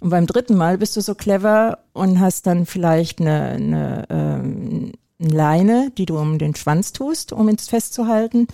Und 0.01 0.09
beim 0.09 0.27
dritten 0.27 0.55
Mal 0.55 0.77
bist 0.77 0.95
du 0.97 1.01
so 1.01 1.15
clever 1.15 1.79
und 1.93 2.19
hast 2.19 2.45
dann 2.47 2.65
vielleicht 2.65 3.21
eine, 3.21 3.41
eine, 3.41 4.05
ähm, 4.09 4.91
eine 5.19 5.29
Leine, 5.29 5.91
die 5.97 6.05
du 6.05 6.17
um 6.17 6.37
den 6.37 6.55
Schwanz 6.55 6.93
tust, 6.93 7.33
um 7.33 7.49
ihn 7.49 7.57
festzuhalten, 7.57 8.47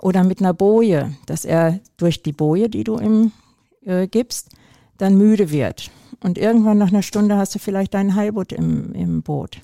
oder 0.00 0.24
mit 0.24 0.40
einer 0.40 0.54
Boje, 0.54 1.14
dass 1.26 1.44
er 1.44 1.80
durch 1.96 2.22
die 2.22 2.32
Boje, 2.32 2.68
die 2.68 2.84
du 2.84 2.98
ihm 2.98 3.32
äh, 3.84 4.06
gibst, 4.06 4.50
dann 4.98 5.16
müde 5.16 5.50
wird. 5.50 5.90
Und 6.20 6.38
irgendwann 6.38 6.78
nach 6.78 6.88
einer 6.88 7.02
Stunde 7.02 7.36
hast 7.36 7.54
du 7.54 7.58
vielleicht 7.58 7.94
deinen 7.94 8.14
Heilbutt 8.14 8.52
im, 8.52 8.92
im 8.94 9.22
Boot. 9.22 9.60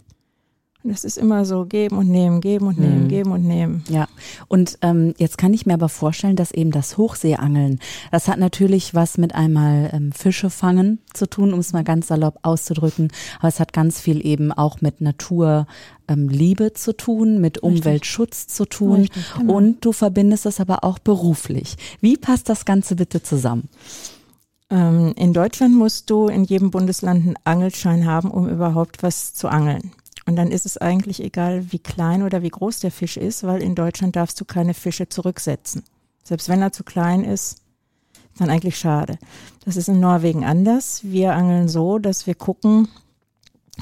Das 0.87 1.03
ist 1.03 1.17
immer 1.17 1.47
so 1.47 1.64
geben 1.64 1.97
und 1.97 2.11
nehmen, 2.11 2.43
geben 2.43 2.67
und 2.67 2.79
nehmen, 2.79 3.09
geben 3.09 3.33
und 3.33 3.43
nehmen. 3.43 3.85
Ja, 3.88 4.07
und 4.49 4.79
ähm, 4.83 5.14
jetzt 5.17 5.38
kann 5.38 5.55
ich 5.55 5.64
mir 5.64 5.73
aber 5.73 5.88
vorstellen, 5.88 6.37
dass 6.37 6.50
eben 6.53 6.73
das 6.73 6.99
Hochseeangeln, 6.99 7.79
das 8.12 8.29
hat 8.29 8.38
natürlich 8.38 8.93
was 8.93 9.17
mit 9.17 9.35
einmal 9.35 9.88
ähm, 9.95 10.12
Fische 10.12 10.50
fangen 10.50 10.99
zu 11.14 11.26
tun, 11.26 11.55
um 11.55 11.61
es 11.61 11.73
mal 11.73 11.85
ganz 11.85 12.09
salopp 12.09 12.38
auszudrücken, 12.43 13.11
aber 13.38 13.49
es 13.49 13.61
hat 13.61 13.73
ganz 13.73 13.99
viel 13.99 14.25
eben 14.26 14.53
auch 14.53 14.83
mit 14.83 15.00
Natur 15.00 15.67
ähm, 16.07 16.29
Liebe 16.29 16.75
zu 16.75 16.95
tun, 16.95 17.41
mit 17.41 17.62
Umweltschutz 17.62 18.47
zu 18.49 18.67
tun 18.67 19.00
Richtig, 19.00 19.25
genau. 19.38 19.55
und 19.55 19.83
du 19.87 19.93
verbindest 19.93 20.45
es 20.45 20.61
aber 20.61 20.85
auch 20.85 20.99
beruflich. 20.99 21.76
Wie 22.03 22.19
passt 22.19 22.50
das 22.50 22.67
Ganze 22.67 22.97
bitte 22.97 23.23
zusammen? 23.23 23.71
Ähm, 24.69 25.14
in 25.17 25.33
Deutschland 25.33 25.75
musst 25.75 26.11
du 26.11 26.29
in 26.29 26.45
jedem 26.45 26.71
Bundesland 26.71 27.25
einen 27.25 27.37
Angelschein 27.45 28.05
haben, 28.05 28.31
um 28.31 28.50
überhaupt 28.50 29.03
was 29.03 29.33
zu 29.33 29.49
angeln. 29.49 29.93
Und 30.26 30.37
dann 30.37 30.50
ist 30.50 30.64
es 30.64 30.78
eigentlich 30.78 31.23
egal, 31.23 31.71
wie 31.73 31.78
klein 31.78 32.23
oder 32.23 32.43
wie 32.43 32.50
groß 32.50 32.81
der 32.81 32.90
Fisch 32.90 33.16
ist, 33.16 33.45
weil 33.45 33.62
in 33.62 33.75
Deutschland 33.75 34.16
darfst 34.16 34.40
du 34.40 34.45
keine 34.45 34.75
Fische 34.75 35.09
zurücksetzen. 35.09 35.83
Selbst 36.23 36.49
wenn 36.49 36.62
er 36.62 36.73
zu 36.73 36.85
klein 36.85 37.25
ist, 37.25 37.59
dann 38.38 38.50
eigentlich 38.50 38.78
schade. 38.78 39.19
Das 39.64 39.76
ist 39.76 39.88
in 39.88 40.00
Norwegen 40.00 40.45
anders. 40.45 41.02
Wir 41.04 41.35
angeln 41.35 41.69
so, 41.69 41.99
dass 41.99 42.26
wir 42.26 42.35
gucken, 42.35 42.88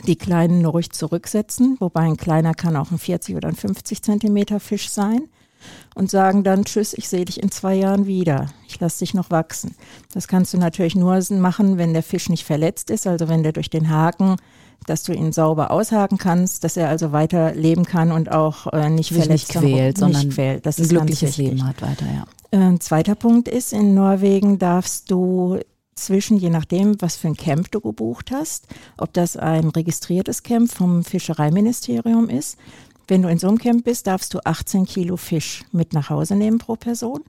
die 0.06 0.16
Kleinen 0.16 0.64
ruhig 0.64 0.90
zurücksetzen, 0.90 1.76
wobei 1.78 2.00
ein 2.00 2.16
kleiner 2.16 2.54
kann 2.54 2.76
auch 2.76 2.90
ein 2.90 2.98
40 2.98 3.36
oder 3.36 3.48
ein 3.48 3.54
50 3.54 4.02
Zentimeter 4.02 4.58
Fisch 4.58 4.90
sein 4.90 5.28
und 5.94 6.10
sagen 6.10 6.44
dann, 6.44 6.64
tschüss, 6.64 6.94
ich 6.94 7.08
sehe 7.08 7.24
dich 7.24 7.42
in 7.42 7.50
zwei 7.50 7.74
Jahren 7.74 8.06
wieder. 8.06 8.46
Ich 8.66 8.80
lasse 8.80 9.00
dich 9.00 9.14
noch 9.14 9.30
wachsen. 9.30 9.74
Das 10.12 10.28
kannst 10.28 10.54
du 10.54 10.58
natürlich 10.58 10.94
nur 10.94 11.20
machen, 11.30 11.78
wenn 11.78 11.92
der 11.92 12.02
Fisch 12.02 12.28
nicht 12.28 12.44
verletzt 12.44 12.90
ist, 12.90 13.06
also 13.06 13.28
wenn 13.28 13.42
der 13.42 13.52
durch 13.52 13.70
den 13.70 13.90
Haken, 13.90 14.36
dass 14.86 15.02
du 15.04 15.12
ihn 15.12 15.32
sauber 15.32 15.70
aushaken 15.70 16.18
kannst, 16.18 16.64
dass 16.64 16.76
er 16.76 16.88
also 16.88 17.12
weiter 17.12 17.54
leben 17.54 17.84
kann 17.84 18.12
und 18.12 18.30
auch 18.32 18.72
äh, 18.72 18.90
nicht 18.90 19.08
Sich 19.08 19.22
verletzt 19.22 19.54
nicht 19.54 19.64
quält, 19.64 19.98
sondern 19.98 20.26
nicht 20.26 20.34
quält. 20.34 20.66
Das 20.66 20.78
ein 20.78 20.84
ist 20.84 20.88
glückliches. 20.90 21.36
Leben 21.36 21.66
hat 21.66 21.82
weiter, 21.82 22.06
ja. 22.06 22.24
Ein 22.50 22.80
zweiter 22.80 23.14
Punkt 23.14 23.48
ist, 23.48 23.72
in 23.72 23.94
Norwegen 23.94 24.58
darfst 24.58 25.10
du 25.10 25.58
zwischen, 25.94 26.36
je 26.36 26.50
nachdem, 26.50 27.00
was 27.00 27.16
für 27.16 27.28
ein 27.28 27.36
Camp 27.36 27.70
du 27.70 27.80
gebucht 27.80 28.30
hast, 28.30 28.66
ob 28.98 29.12
das 29.12 29.36
ein 29.36 29.68
registriertes 29.68 30.42
Camp 30.42 30.70
vom 30.70 31.04
Fischereiministerium 31.04 32.28
ist. 32.28 32.58
Wenn 33.08 33.22
du 33.22 33.28
in 33.28 33.38
so 33.38 33.48
einem 33.48 33.58
Camp 33.58 33.84
bist, 33.84 34.06
darfst 34.06 34.34
du 34.34 34.40
18 34.44 34.86
Kilo 34.86 35.16
Fisch 35.16 35.64
mit 35.72 35.92
nach 35.92 36.10
Hause 36.10 36.36
nehmen 36.36 36.58
pro 36.58 36.76
Person. 36.76 37.22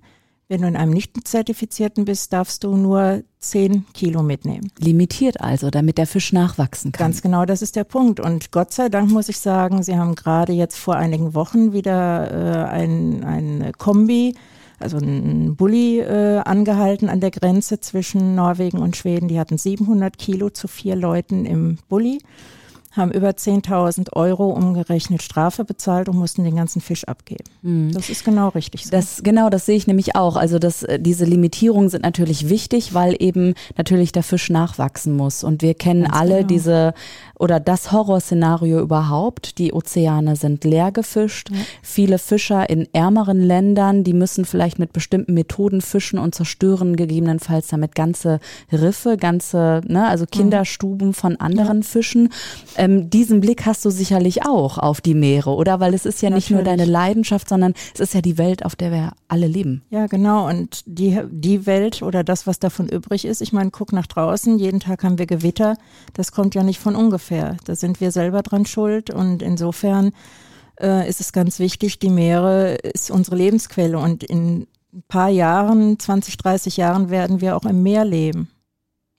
Wenn 0.50 0.62
du 0.62 0.68
in 0.68 0.76
einem 0.76 0.92
nicht 0.92 1.28
zertifizierten 1.28 2.06
bist, 2.06 2.34
darfst 2.34 2.64
du 2.64 2.76
nur 2.76 3.24
10 3.40 3.86
Kilo 3.94 4.22
mitnehmen. 4.22 4.72
Limitiert 4.78 5.42
also, 5.42 5.70
damit 5.70 5.98
der 5.98 6.06
Fisch 6.06 6.34
nachwachsen 6.34 6.92
kann. 6.92 7.08
Ganz 7.08 7.22
genau, 7.22 7.46
das 7.46 7.62
ist 7.62 7.76
der 7.76 7.86
Punkt. 7.86 8.20
Und 8.20 8.52
Gott 8.52 8.74
sei 8.74 8.90
Dank 8.90 9.10
muss 9.10 9.30
ich 9.30 9.40
sagen, 9.40 9.84
Sie 9.84 9.98
haben 9.98 10.16
gerade 10.16 10.54
jetzt 10.54 10.78
vor 10.78 10.96
einigen 10.96 11.34
Wochen 11.34 11.72
wieder 11.72 12.30
äh, 12.32 12.70
ein, 12.70 13.24
ein 13.24 13.72
Kombi, 13.78 14.36
also 14.80 14.98
ein 14.98 15.56
Bulli 15.56 16.02
äh, 16.02 16.40
angehalten 16.40 17.10
an 17.10 17.22
der 17.22 17.32
Grenze 17.32 17.80
zwischen 17.80 18.36
Norwegen 18.36 18.80
und 18.80 18.98
Schweden. 18.98 19.30
Die 19.30 19.40
hatten 19.40 19.58
700 19.58 20.18
Kilo 20.18 20.50
zu 20.50 20.68
vier 20.68 20.96
Leuten 20.98 21.46
im 21.46 21.78
Bulli, 21.88 22.20
haben 22.96 23.12
über 23.12 23.30
10.000 23.30 24.14
Euro 24.14 24.50
umgerechnet 24.52 25.22
Strafe 25.22 25.66
bezahlt 25.66 26.10
und 26.10 26.18
mussten 26.18 26.44
den 26.44 26.56
ganzen 26.56 26.82
Fisch 26.82 27.06
abgeben. 27.06 27.44
Das 27.92 28.10
ist 28.10 28.24
genau 28.24 28.50
richtig 28.50 28.86
so. 28.86 28.92
Das, 28.92 29.24
genau, 29.24 29.50
das 29.50 29.66
sehe 29.66 29.76
ich 29.76 29.88
nämlich 29.88 30.16
auch. 30.16 30.36
Also 30.36 30.60
das, 30.60 30.84
äh, 30.84 31.00
diese 31.00 31.26
Limitierungen 31.26 31.90
sind 31.90 32.04
natürlich 32.04 32.50
wichtig, 32.50 32.94
weil 32.94 33.16
eben 33.20 33.56
natürlich 33.78 34.12
der 34.12 34.24
Fisch 34.24 34.50
nachwachsen 34.50 35.16
muss. 35.16 35.44
Und 35.44 35.62
wir 35.62 35.74
kennen 35.74 36.04
Ganz 36.04 36.16
alle 36.16 36.36
genau. 36.38 36.48
diese 36.48 36.94
oder 37.40 37.60
das 37.60 37.92
Horrorszenario 37.92 38.80
überhaupt. 38.80 39.58
Die 39.58 39.74
Ozeane 39.74 40.36
sind 40.36 40.64
leer 40.64 40.92
gefischt. 40.92 41.50
Viele 41.82 42.18
Fischer 42.20 42.70
in 42.70 42.88
ärmeren 42.94 43.42
Ländern, 43.42 44.04
die 44.04 44.14
müssen 44.14 44.46
vielleicht 44.46 44.80
mit 44.80 44.94
bestimmten 44.94 45.34
Methoden 45.34 45.82
fischen 45.82 46.20
und 46.20 46.36
zerstören 46.36 46.96
gegebenenfalls 46.96 47.68
damit 47.68 47.96
ganze 47.96 48.40
Riffe, 48.72 49.18
ganze, 49.18 49.82
ne, 49.88 50.08
also 50.08 50.26
Kinderstuben 50.26 51.14
von 51.14 51.36
anderen 51.38 51.84
Fischen. 51.84 52.30
Ähm, 52.84 53.10
diesen 53.10 53.40
Blick 53.40 53.66
hast 53.66 53.86
du 53.86 53.90
sicherlich 53.90 54.46
auch 54.46 54.78
auf 54.78 55.00
die 55.00 55.14
Meere, 55.14 55.52
oder? 55.52 55.80
Weil 55.80 55.94
es 55.94 56.06
ist 56.06 56.22
ja 56.22 56.30
nicht 56.30 56.50
nur 56.50 56.60
Natürlich. 56.60 56.80
deine 56.82 56.92
Leidenschaft, 56.92 57.48
sondern 57.48 57.74
es 57.94 58.02
ist 58.02 58.14
ja 58.14 58.22
die 58.22 58.38
Welt, 58.38 58.66
auf 58.66 58.76
der 58.76 58.92
wir 58.92 59.14
alle 59.30 59.48
leben. 59.48 59.84
Ja, 59.90 60.08
genau. 60.08 60.50
Und 60.50 60.84
die, 60.86 61.18
die 61.32 61.66
Welt 61.66 62.02
oder 62.02 62.26
das, 62.26 62.46
was 62.46 62.60
davon 62.60 62.90
übrig 62.90 63.24
ist, 63.24 63.42
ich 63.42 63.54
meine, 63.54 63.72
guck 63.72 63.94
nach 63.94 64.08
draußen, 64.08 64.60
jeden 64.60 64.82
Tag 64.82 65.04
haben 65.06 65.18
wir 65.18 65.28
Gewitter. 65.28 65.78
Das 66.14 66.34
kommt 66.34 66.56
ja 66.56 66.64
nicht 66.64 66.80
von 66.80 66.98
ungefähr. 66.98 67.56
Da 67.64 67.76
sind 67.76 68.02
wir 68.02 68.12
selber 68.12 68.42
dran 68.42 68.66
schuld. 68.66 69.12
Und 69.12 69.42
insofern 69.42 70.12
äh, 70.82 71.08
ist 71.08 71.22
es 71.22 71.32
ganz 71.32 71.60
wichtig, 71.60 72.00
die 72.00 72.10
Meere 72.10 72.76
ist 72.76 73.12
unsere 73.12 73.38
Lebensquelle. 73.38 73.98
Und 73.98 74.26
in 74.26 74.68
ein 74.94 75.04
paar 75.08 75.30
Jahren, 75.30 75.98
20, 75.98 76.36
30 76.36 76.76
Jahren 76.76 77.10
werden 77.10 77.40
wir 77.40 77.56
auch 77.56 77.66
im 77.66 77.82
Meer 77.82 78.04
leben. 78.04 78.50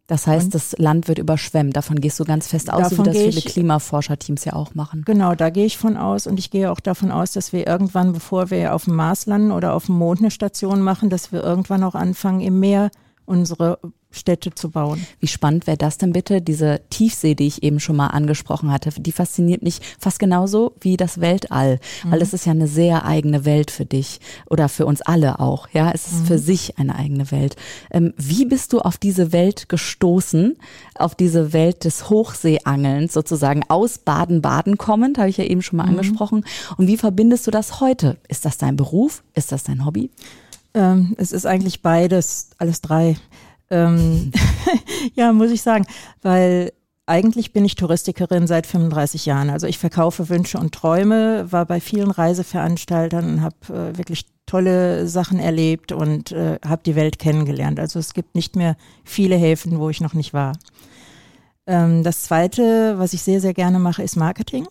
Das 0.06 0.26
heißt, 0.26 0.46
Und? 0.46 0.54
das 0.54 0.74
Land 0.78 1.08
wird 1.08 1.18
überschwemmt. 1.18 1.74
Davon 1.76 1.98
gehst 2.00 2.20
du 2.20 2.24
ganz 2.24 2.46
fest 2.48 2.70
aus, 2.70 2.90
so 2.90 2.98
wie 2.98 3.02
das 3.04 3.16
viele 3.16 3.28
ich- 3.38 3.44
Klimaforscherteams 3.46 4.44
ja 4.44 4.52
auch 4.52 4.74
machen. 4.74 5.02
Genau, 5.06 5.34
da 5.34 5.48
gehe 5.48 5.64
ich 5.64 5.78
von 5.78 5.96
aus 5.96 6.26
und 6.26 6.38
ich 6.38 6.50
gehe 6.50 6.70
auch 6.70 6.80
davon 6.80 7.10
aus, 7.10 7.32
dass 7.32 7.52
wir 7.54 7.66
irgendwann, 7.66 8.12
bevor 8.12 8.50
wir 8.50 8.74
auf 8.74 8.84
dem 8.84 8.96
Mars 8.96 9.24
landen 9.24 9.50
oder 9.50 9.72
auf 9.72 9.86
dem 9.86 9.94
Mond 9.96 10.20
eine 10.20 10.30
Station 10.30 10.82
machen, 10.82 11.08
dass 11.08 11.32
wir 11.32 11.42
irgendwann 11.42 11.82
auch 11.82 11.94
anfangen, 11.94 12.40
im 12.40 12.60
Meer 12.60 12.90
unsere 13.24 13.78
Städte 14.14 14.54
zu 14.54 14.70
bauen. 14.70 15.06
Wie 15.20 15.26
spannend 15.26 15.66
wäre 15.66 15.76
das 15.76 15.98
denn 15.98 16.12
bitte? 16.12 16.40
Diese 16.40 16.80
Tiefsee, 16.90 17.34
die 17.34 17.46
ich 17.46 17.62
eben 17.62 17.80
schon 17.80 17.96
mal 17.96 18.08
angesprochen 18.08 18.70
hatte, 18.70 18.90
die 18.98 19.12
fasziniert 19.12 19.62
mich 19.62 19.80
fast 19.98 20.18
genauso 20.18 20.72
wie 20.80 20.96
das 20.96 21.20
Weltall, 21.20 21.80
weil 22.04 22.22
es 22.22 22.32
ist 22.32 22.46
ja 22.46 22.52
eine 22.52 22.68
sehr 22.68 23.04
eigene 23.04 23.44
Welt 23.44 23.70
für 23.70 23.84
dich 23.84 24.20
oder 24.48 24.68
für 24.68 24.86
uns 24.86 25.02
alle 25.02 25.40
auch. 25.40 25.68
Ja, 25.72 25.90
es 25.92 26.06
ist 26.06 26.26
für 26.26 26.38
sich 26.38 26.78
eine 26.78 26.94
eigene 26.94 27.30
Welt. 27.30 27.56
Ähm, 27.90 28.14
wie 28.16 28.44
bist 28.44 28.72
du 28.72 28.80
auf 28.80 28.96
diese 28.98 29.32
Welt 29.32 29.68
gestoßen, 29.68 30.56
auf 30.94 31.14
diese 31.14 31.52
Welt 31.52 31.84
des 31.84 32.08
Hochseeangelns 32.08 33.12
sozusagen 33.12 33.62
aus 33.68 33.98
Baden-Baden 33.98 34.78
kommend, 34.78 35.18
habe 35.18 35.28
ich 35.28 35.36
ja 35.36 35.44
eben 35.44 35.62
schon 35.62 35.78
mal 35.78 35.84
angesprochen. 35.84 36.44
Und 36.76 36.86
wie 36.86 36.96
verbindest 36.96 37.46
du 37.46 37.50
das 37.50 37.80
heute? 37.80 38.16
Ist 38.28 38.44
das 38.44 38.58
dein 38.58 38.76
Beruf? 38.76 39.22
Ist 39.34 39.52
das 39.52 39.64
dein 39.64 39.84
Hobby? 39.84 40.10
Ähm, 40.74 41.14
es 41.18 41.32
ist 41.32 41.46
eigentlich 41.46 41.82
beides, 41.82 42.50
alles 42.58 42.80
drei. 42.80 43.16
Ähm, 43.70 44.32
ja, 45.14 45.32
muss 45.32 45.50
ich 45.50 45.62
sagen, 45.62 45.86
weil 46.22 46.72
eigentlich 47.06 47.52
bin 47.52 47.64
ich 47.64 47.74
Touristikerin 47.74 48.46
seit 48.46 48.66
35 48.66 49.26
Jahren. 49.26 49.50
Also 49.50 49.66
ich 49.66 49.78
verkaufe 49.78 50.28
Wünsche 50.28 50.58
und 50.58 50.72
Träume, 50.72 51.50
war 51.52 51.66
bei 51.66 51.80
vielen 51.80 52.10
Reiseveranstaltern 52.10 53.24
und 53.24 53.42
habe 53.42 53.56
äh, 53.68 53.98
wirklich 53.98 54.26
tolle 54.46 55.06
Sachen 55.06 55.38
erlebt 55.38 55.92
und 55.92 56.32
äh, 56.32 56.58
habe 56.64 56.82
die 56.84 56.96
Welt 56.96 57.18
kennengelernt. 57.18 57.78
Also 57.78 57.98
es 57.98 58.14
gibt 58.14 58.34
nicht 58.34 58.56
mehr 58.56 58.76
viele 59.04 59.36
Häfen, 59.36 59.78
wo 59.78 59.90
ich 59.90 60.00
noch 60.00 60.14
nicht 60.14 60.32
war. 60.32 60.52
Ähm, 61.66 62.02
das 62.02 62.22
Zweite, 62.22 62.98
was 62.98 63.12
ich 63.12 63.22
sehr, 63.22 63.40
sehr 63.40 63.54
gerne 63.54 63.78
mache, 63.78 64.02
ist 64.02 64.16
Marketing. 64.16 64.66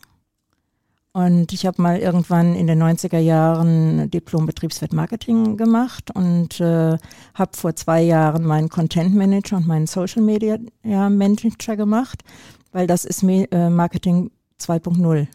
Und 1.15 1.53
ich 1.53 1.67
habe 1.67 1.79
mal 1.79 1.99
irgendwann 1.99 2.55
in 2.55 2.65
den 2.65 2.81
90er 2.81 3.19
Jahren 3.19 4.09
Diplom 4.09 4.47
Betriebswirt 4.47 4.93
Marketing 4.93 5.57
gemacht 5.57 6.09
und 6.15 6.59
äh, 6.59 6.97
habe 7.35 7.51
vor 7.55 7.75
zwei 7.75 8.01
Jahren 8.01 8.43
meinen 8.43 8.67
Content 8.67 9.13
Manager 9.13 9.57
und 9.57 9.67
meinen 9.67 9.85
Social 9.85 10.23
Media 10.23 10.57
ja, 10.83 11.09
Manager 11.11 11.75
gemacht, 11.75 12.23
weil 12.71 12.87
das 12.87 13.05
ist 13.05 13.21
äh, 13.23 13.69
Marketing 13.69 14.31
2.0. 14.59 15.27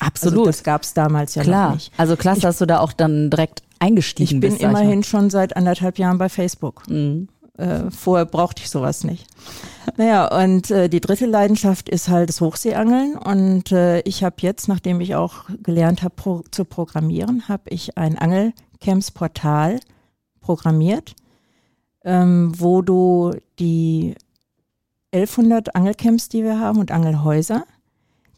Absolut. 0.00 0.38
Also 0.38 0.44
das 0.44 0.62
gab 0.64 0.82
es 0.82 0.92
damals 0.92 1.34
ja 1.34 1.44
Klar. 1.44 1.68
noch 1.68 1.74
nicht. 1.76 1.92
Also 1.96 2.16
klasse, 2.16 2.42
dass 2.42 2.58
du 2.58 2.66
da 2.66 2.80
auch 2.80 2.92
dann 2.92 3.30
direkt 3.30 3.62
eingestiegen 3.78 4.34
Ich 4.36 4.40
bin 4.40 4.50
bist. 4.50 4.62
immerhin 4.62 5.02
schon 5.02 5.30
seit 5.30 5.56
anderthalb 5.56 5.98
Jahren 5.98 6.18
bei 6.18 6.28
Facebook. 6.28 6.86
Mhm. 6.90 7.28
Äh, 7.56 7.90
vorher 7.90 8.26
brauchte 8.26 8.62
ich 8.62 8.68
sowas 8.68 9.02
nicht. 9.04 9.26
Naja, 9.96 10.26
und 10.42 10.70
äh, 10.70 10.88
die 10.88 11.00
dritte 11.00 11.26
Leidenschaft 11.26 11.88
ist 11.88 12.08
halt 12.08 12.28
das 12.28 12.40
Hochseeangeln. 12.40 13.16
Und 13.16 13.72
äh, 13.72 14.00
ich 14.00 14.24
habe 14.24 14.36
jetzt, 14.40 14.68
nachdem 14.68 15.00
ich 15.00 15.14
auch 15.14 15.46
gelernt 15.62 16.02
habe 16.02 16.14
pro, 16.14 16.42
zu 16.50 16.64
programmieren, 16.64 17.48
habe 17.48 17.70
ich 17.70 17.96
ein 17.98 18.18
Angelcamps-Portal 18.18 19.80
programmiert, 20.40 21.14
ähm, 22.04 22.52
wo 22.56 22.82
du 22.82 23.32
die 23.58 24.14
1100 25.12 25.74
Angelcamps, 25.76 26.28
die 26.28 26.42
wir 26.42 26.58
haben 26.58 26.78
und 26.78 26.90
Angelhäuser, 26.90 27.64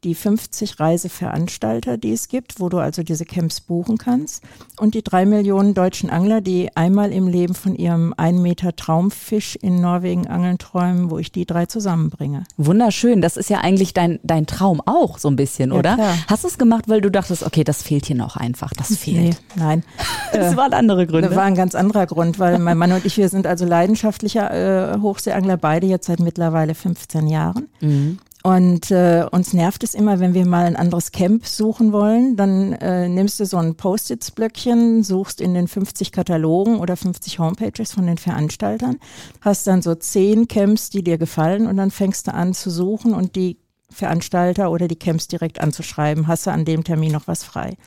die 0.05 0.15
50 0.15 0.79
Reiseveranstalter, 0.79 1.97
die 1.97 2.13
es 2.13 2.29
gibt, 2.29 2.61
wo 2.61 2.69
du 2.69 2.79
also 2.79 3.03
diese 3.03 3.25
Camps 3.25 3.61
buchen 3.61 3.99
kannst 3.99 4.43
und 4.79 4.95
die 4.95 5.03
drei 5.03 5.25
Millionen 5.25 5.75
deutschen 5.75 6.11
Angler, 6.11 6.41
die 6.41 6.71
einmal 6.77 7.13
im 7.13 7.27
Leben 7.27 7.55
von 7.55 7.75
ihrem 7.75 8.15
1 8.17 8.41
Meter 8.41 8.77
Traumfisch 8.77 9.57
in 9.57 9.81
Norwegen 9.81 10.27
angeln 10.27 10.59
träumen, 10.59 11.11
wo 11.11 11.19
ich 11.19 11.33
die 11.33 11.47
drei 11.47 11.67
zusammenbringe. 11.67 12.45
Wunderschön. 12.57 13.21
Das 13.23 13.37
ist 13.37 13.51
ja 13.51 13.59
eigentlich 13.61 13.95
dein, 13.95 14.21
dein 14.23 14.47
Traum 14.47 14.81
auch 14.85 15.19
so 15.19 15.29
ein 15.29 15.37
bisschen, 15.37 15.73
Ja, 15.73 15.79
oder? 15.79 15.95
klar. 15.95 16.15
Hast 16.29 16.45
du 16.45 16.49
es 16.49 16.59
gemacht, 16.59 16.85
weil 16.89 17.01
du 17.01 17.11
dachtest, 17.11 17.43
okay, 17.43 17.65
das 17.65 17.83
fehlt 17.83 18.07
hier 18.07 18.17
noch 18.17 18.37
einfach. 18.37 18.73
Das 18.77 18.97
fehlt. 18.97 19.17
Nee, 19.17 19.35
nein. 19.57 19.85
Das 20.33 20.57
waren 20.57 20.73
andere 20.75 21.07
Gründe. 21.07 21.29
Das 21.29 21.37
war 21.37 21.45
ein 21.45 21.55
ganz 21.55 21.75
anderer 21.77 22.07
Grund, 22.07 22.39
weil 22.41 22.59
mein 22.59 22.77
Mann 22.77 22.91
und 22.93 23.05
ich, 23.05 23.17
wir 23.17 23.29
sind 23.29 23.47
also 23.47 23.65
leidenschaftliche 23.65 24.41
äh, 24.41 25.01
Hochseeangler, 25.01 25.57
beide 25.57 25.87
jetzt 25.87 26.07
seit 26.07 26.19
mittlerweile 26.19 26.75
15 26.75 27.29
Jahren. 27.29 27.69
Mhm. 27.81 28.19
Und 28.47 28.91
äh, 28.91 29.25
uns 29.31 29.55
nervt 29.55 29.85
es 29.85 29.95
immer, 29.95 30.21
wenn 30.21 30.35
wir 30.35 30.45
mal 30.45 30.67
ein 30.67 30.77
anderes 30.77 31.13
Camp 31.13 31.47
suchen 31.47 31.93
wollen, 31.93 32.37
dann 32.37 32.75
äh, 32.75 33.09
nimmst 33.09 33.41
du 33.41 33.47
so 33.47 33.57
ein 33.57 33.75
Post-its-Blöckchen, 33.75 35.03
suchst 35.03 35.41
in 35.41 35.55
den 35.55 35.67
50 35.67 36.13
Katalogen 36.13 36.79
oder 36.79 36.95
50 36.95 37.39
Homepages 37.39 37.93
von 37.93 38.07
den 38.07 38.19
Veranstaltern, 38.19 39.01
hast 39.41 39.67
dann 39.67 39.81
so 39.81 39.95
zehn 39.95 40.47
Camps, 40.47 40.91
die 40.91 41.03
dir 41.03 41.17
gefallen 41.17 41.67
und 41.67 41.79
dann 41.79 41.91
fängst 41.91 42.27
du 42.27 42.35
an 42.35 42.53
zu 42.53 42.69
suchen 42.69 43.15
und 43.15 43.35
die 43.35 43.57
Veranstalter 43.89 44.71
oder 44.71 44.89
die 44.89 44.97
Camps 44.99 45.27
direkt 45.27 45.59
anzuschreiben, 45.59 46.27
hast 46.27 46.47
du 46.47 46.51
an 46.51 46.67
dem 46.67 46.85
Termin 46.85 47.13
noch 47.13 47.27
was 47.27 47.45
frei. 47.45 47.79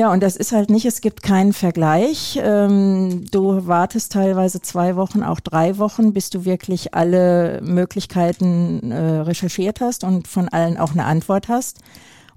Ja, 0.00 0.10
und 0.10 0.22
das 0.22 0.36
ist 0.36 0.52
halt 0.52 0.70
nicht, 0.70 0.86
es 0.86 1.02
gibt 1.02 1.22
keinen 1.22 1.52
Vergleich. 1.52 2.40
Ähm, 2.42 3.26
du 3.30 3.66
wartest 3.66 4.12
teilweise 4.12 4.62
zwei 4.62 4.96
Wochen, 4.96 5.22
auch 5.22 5.40
drei 5.40 5.76
Wochen, 5.76 6.14
bis 6.14 6.30
du 6.30 6.46
wirklich 6.46 6.94
alle 6.94 7.60
Möglichkeiten 7.62 8.92
äh, 8.92 8.96
recherchiert 8.96 9.82
hast 9.82 10.02
und 10.02 10.26
von 10.26 10.48
allen 10.48 10.78
auch 10.78 10.92
eine 10.92 11.04
Antwort 11.04 11.48
hast. 11.48 11.80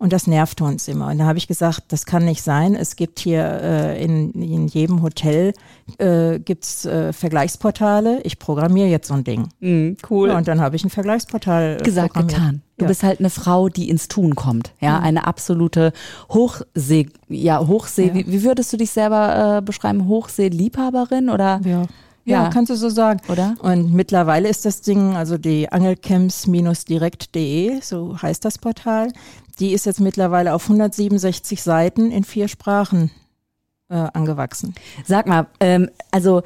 Und 0.03 0.11
das 0.11 0.27
nervte 0.27 0.65
uns 0.65 0.89
immer. 0.89 1.07
Und 1.07 1.19
da 1.19 1.23
habe 1.23 1.37
ich 1.37 1.47
gesagt, 1.47 1.83
das 1.87 2.05
kann 2.05 2.25
nicht 2.25 2.43
sein. 2.43 2.75
Es 2.75 2.97
gibt 2.97 3.19
hier 3.19 3.41
äh, 3.41 4.03
in, 4.03 4.33
in 4.33 4.67
jedem 4.67 5.01
Hotel 5.01 5.53
äh, 5.97 6.39
gibt's 6.39 6.83
äh, 6.83 7.13
Vergleichsportale. 7.13 8.19
Ich 8.23 8.37
programmiere 8.37 8.89
jetzt 8.89 9.07
so 9.07 9.13
ein 9.13 9.23
Ding. 9.23 9.47
Mm, 9.61 9.91
cool. 10.09 10.27
Ja, 10.27 10.37
und 10.37 10.49
dann 10.49 10.59
habe 10.59 10.75
ich 10.75 10.83
ein 10.83 10.89
Vergleichsportal 10.89 11.77
äh, 11.79 11.83
gesagt, 11.85 12.15
getan. 12.15 12.61
Du 12.77 12.83
ja. 12.83 12.89
bist 12.89 13.01
halt 13.01 13.19
eine 13.19 13.29
Frau, 13.29 13.69
die 13.69 13.89
ins 13.89 14.09
Tun 14.09 14.35
kommt. 14.35 14.73
Ja, 14.81 14.99
mhm. 14.99 15.05
eine 15.05 15.25
absolute 15.25 15.93
Hochsee, 16.29 17.07
ja, 17.29 17.65
Hochsee, 17.65 18.07
ja. 18.07 18.13
Wie, 18.13 18.27
wie, 18.27 18.43
würdest 18.43 18.73
du 18.73 18.77
dich 18.77 18.91
selber 18.91 19.59
äh, 19.59 19.61
beschreiben? 19.61 20.09
Hochsee-Liebhaberin 20.09 21.29
oder? 21.29 21.61
Ja. 21.63 21.83
Ja, 22.25 22.43
ja, 22.43 22.49
kannst 22.49 22.69
du 22.69 22.75
so 22.75 22.87
sagen. 22.87 23.19
Oder? 23.27 23.55
Und 23.59 23.93
mittlerweile 23.93 24.47
ist 24.47 24.63
das 24.63 24.81
Ding, 24.81 25.17
also 25.17 25.37
die 25.37 25.69
angelcamps-direkt.de, 25.69 27.81
so 27.81 28.15
heißt 28.21 28.45
das 28.45 28.57
Portal, 28.57 29.11
die 29.59 29.73
ist 29.73 29.85
jetzt 29.85 29.99
mittlerweile 29.99 30.53
auf 30.53 30.63
167 30.63 31.61
Seiten 31.61 32.11
in 32.11 32.23
vier 32.23 32.47
Sprachen 32.47 33.11
äh, 33.89 33.95
angewachsen. 33.95 34.75
Sag 35.05 35.27
mal, 35.27 35.47
ähm, 35.59 35.89
also 36.11 36.41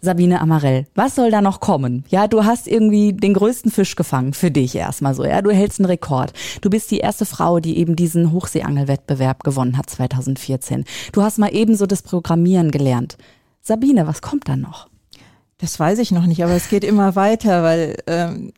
Sabine 0.00 0.40
Amarell, 0.40 0.86
was 0.94 1.16
soll 1.16 1.30
da 1.30 1.40
noch 1.40 1.58
kommen? 1.58 2.04
Ja, 2.08 2.28
du 2.28 2.44
hast 2.44 2.68
irgendwie 2.68 3.12
den 3.12 3.34
größten 3.34 3.70
Fisch 3.70 3.96
gefangen 3.96 4.32
für 4.32 4.50
dich 4.50 4.76
erstmal 4.76 5.14
so. 5.14 5.24
Ja, 5.24 5.42
du 5.42 5.50
hältst 5.50 5.80
einen 5.80 5.86
Rekord. 5.86 6.32
Du 6.60 6.70
bist 6.70 6.90
die 6.92 6.98
erste 6.98 7.26
Frau, 7.26 7.58
die 7.58 7.78
eben 7.78 7.96
diesen 7.96 8.30
Hochseeangelwettbewerb 8.30 9.42
gewonnen 9.42 9.76
hat 9.76 9.90
2014. 9.90 10.84
Du 11.12 11.22
hast 11.22 11.38
mal 11.38 11.52
ebenso 11.52 11.86
das 11.86 12.02
Programmieren 12.02 12.70
gelernt. 12.70 13.18
Sabine, 13.60 14.06
was 14.06 14.22
kommt 14.22 14.48
da 14.48 14.56
noch? 14.56 14.88
Das 15.58 15.80
weiß 15.80 15.98
ich 15.98 16.12
noch 16.12 16.26
nicht, 16.26 16.44
aber 16.44 16.52
es 16.52 16.68
geht 16.68 16.84
immer 16.84 17.16
weiter, 17.16 17.64
weil 17.64 17.96
ähm, 18.06 18.52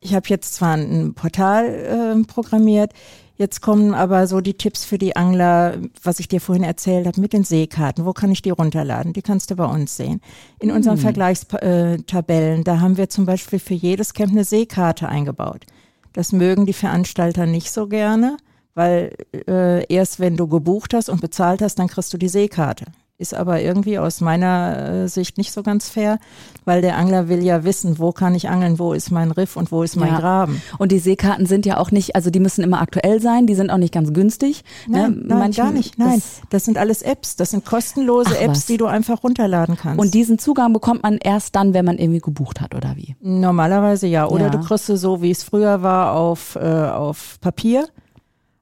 ich 0.00 0.14
habe 0.14 0.26
jetzt 0.28 0.54
zwar 0.54 0.74
ein 0.74 1.12
Portal 1.12 1.66
äh, 1.66 2.24
programmiert, 2.24 2.92
jetzt 3.38 3.62
kommen 3.62 3.94
aber 3.94 4.26
so 4.26 4.40
die 4.40 4.54
Tipps 4.54 4.84
für 4.84 4.98
die 4.98 5.16
Angler, 5.16 5.78
was 6.02 6.20
ich 6.20 6.28
dir 6.28 6.40
vorhin 6.40 6.64
erzählt 6.64 7.06
habe, 7.06 7.20
mit 7.20 7.32
den 7.32 7.44
Seekarten. 7.44 8.04
Wo 8.04 8.12
kann 8.12 8.30
ich 8.30 8.42
die 8.42 8.50
runterladen? 8.50 9.12
Die 9.14 9.22
kannst 9.22 9.50
du 9.50 9.56
bei 9.56 9.64
uns 9.64 9.96
sehen. 9.96 10.20
In 10.58 10.70
unseren 10.70 10.96
hm. 10.96 11.02
Vergleichstabellen, 11.02 12.64
da 12.64 12.80
haben 12.80 12.96
wir 12.96 13.08
zum 13.08 13.24
Beispiel 13.24 13.58
für 13.58 13.74
jedes 13.74 14.12
Camp 14.12 14.32
eine 14.32 14.44
Seekarte 14.44 15.08
eingebaut. 15.08 15.64
Das 16.12 16.32
mögen 16.32 16.66
die 16.66 16.72
Veranstalter 16.72 17.46
nicht 17.46 17.70
so 17.70 17.86
gerne, 17.86 18.36
weil 18.74 19.14
äh, 19.46 19.84
erst 19.92 20.20
wenn 20.20 20.36
du 20.36 20.48
gebucht 20.48 20.92
hast 20.92 21.08
und 21.08 21.20
bezahlt 21.20 21.62
hast, 21.62 21.78
dann 21.78 21.88
kriegst 21.88 22.12
du 22.12 22.18
die 22.18 22.28
Seekarte. 22.28 22.86
Ist 23.20 23.34
aber 23.34 23.60
irgendwie 23.60 23.98
aus 23.98 24.20
meiner 24.20 25.02
äh, 25.02 25.08
Sicht 25.08 25.38
nicht 25.38 25.50
so 25.50 25.64
ganz 25.64 25.88
fair, 25.88 26.20
weil 26.64 26.82
der 26.82 26.96
Angler 26.96 27.28
will 27.28 27.42
ja 27.42 27.64
wissen, 27.64 27.98
wo 27.98 28.12
kann 28.12 28.32
ich 28.36 28.48
angeln, 28.48 28.78
wo 28.78 28.92
ist 28.92 29.10
mein 29.10 29.32
Riff 29.32 29.56
und 29.56 29.72
wo 29.72 29.82
ist 29.82 29.96
mein 29.96 30.12
ja. 30.12 30.20
Graben. 30.20 30.62
Und 30.78 30.92
die 30.92 31.00
Seekarten 31.00 31.44
sind 31.44 31.66
ja 31.66 31.78
auch 31.78 31.90
nicht, 31.90 32.14
also 32.14 32.30
die 32.30 32.38
müssen 32.38 32.62
immer 32.62 32.80
aktuell 32.80 33.20
sein, 33.20 33.48
die 33.48 33.56
sind 33.56 33.70
auch 33.70 33.76
nicht 33.78 33.92
ganz 33.92 34.12
günstig. 34.12 34.62
Ne? 34.86 34.98
Nein, 34.98 35.22
ne? 35.26 35.34
nein 35.34 35.50
gar 35.50 35.72
nicht. 35.72 35.98
Nein, 35.98 36.14
das, 36.14 36.42
das, 36.48 36.64
sind 36.64 36.78
alles 36.78 37.02
Apps. 37.02 37.34
Das 37.34 37.50
sind 37.50 37.64
kostenlose 37.64 38.36
Ach, 38.36 38.40
Apps, 38.40 38.58
was. 38.58 38.66
die 38.66 38.76
du 38.76 38.86
einfach 38.86 39.24
runterladen 39.24 39.76
kannst. 39.76 39.98
Und 39.98 40.14
diesen 40.14 40.38
Zugang 40.38 40.72
bekommt 40.72 41.02
man 41.02 41.18
erst 41.18 41.56
dann, 41.56 41.74
wenn 41.74 41.84
man 41.84 41.98
irgendwie 41.98 42.20
gebucht 42.20 42.60
hat, 42.60 42.76
oder 42.76 42.94
wie? 42.94 43.16
Normalerweise 43.20 44.06
ja. 44.06 44.28
Oder 44.28 44.44
ja. 44.44 44.50
du 44.50 44.60
kriegst 44.60 44.86
so, 44.86 45.22
wie 45.22 45.32
es 45.32 45.42
früher 45.42 45.82
war, 45.82 46.12
auf, 46.12 46.54
äh, 46.54 46.60
auf 46.60 47.38
Papier. 47.40 47.88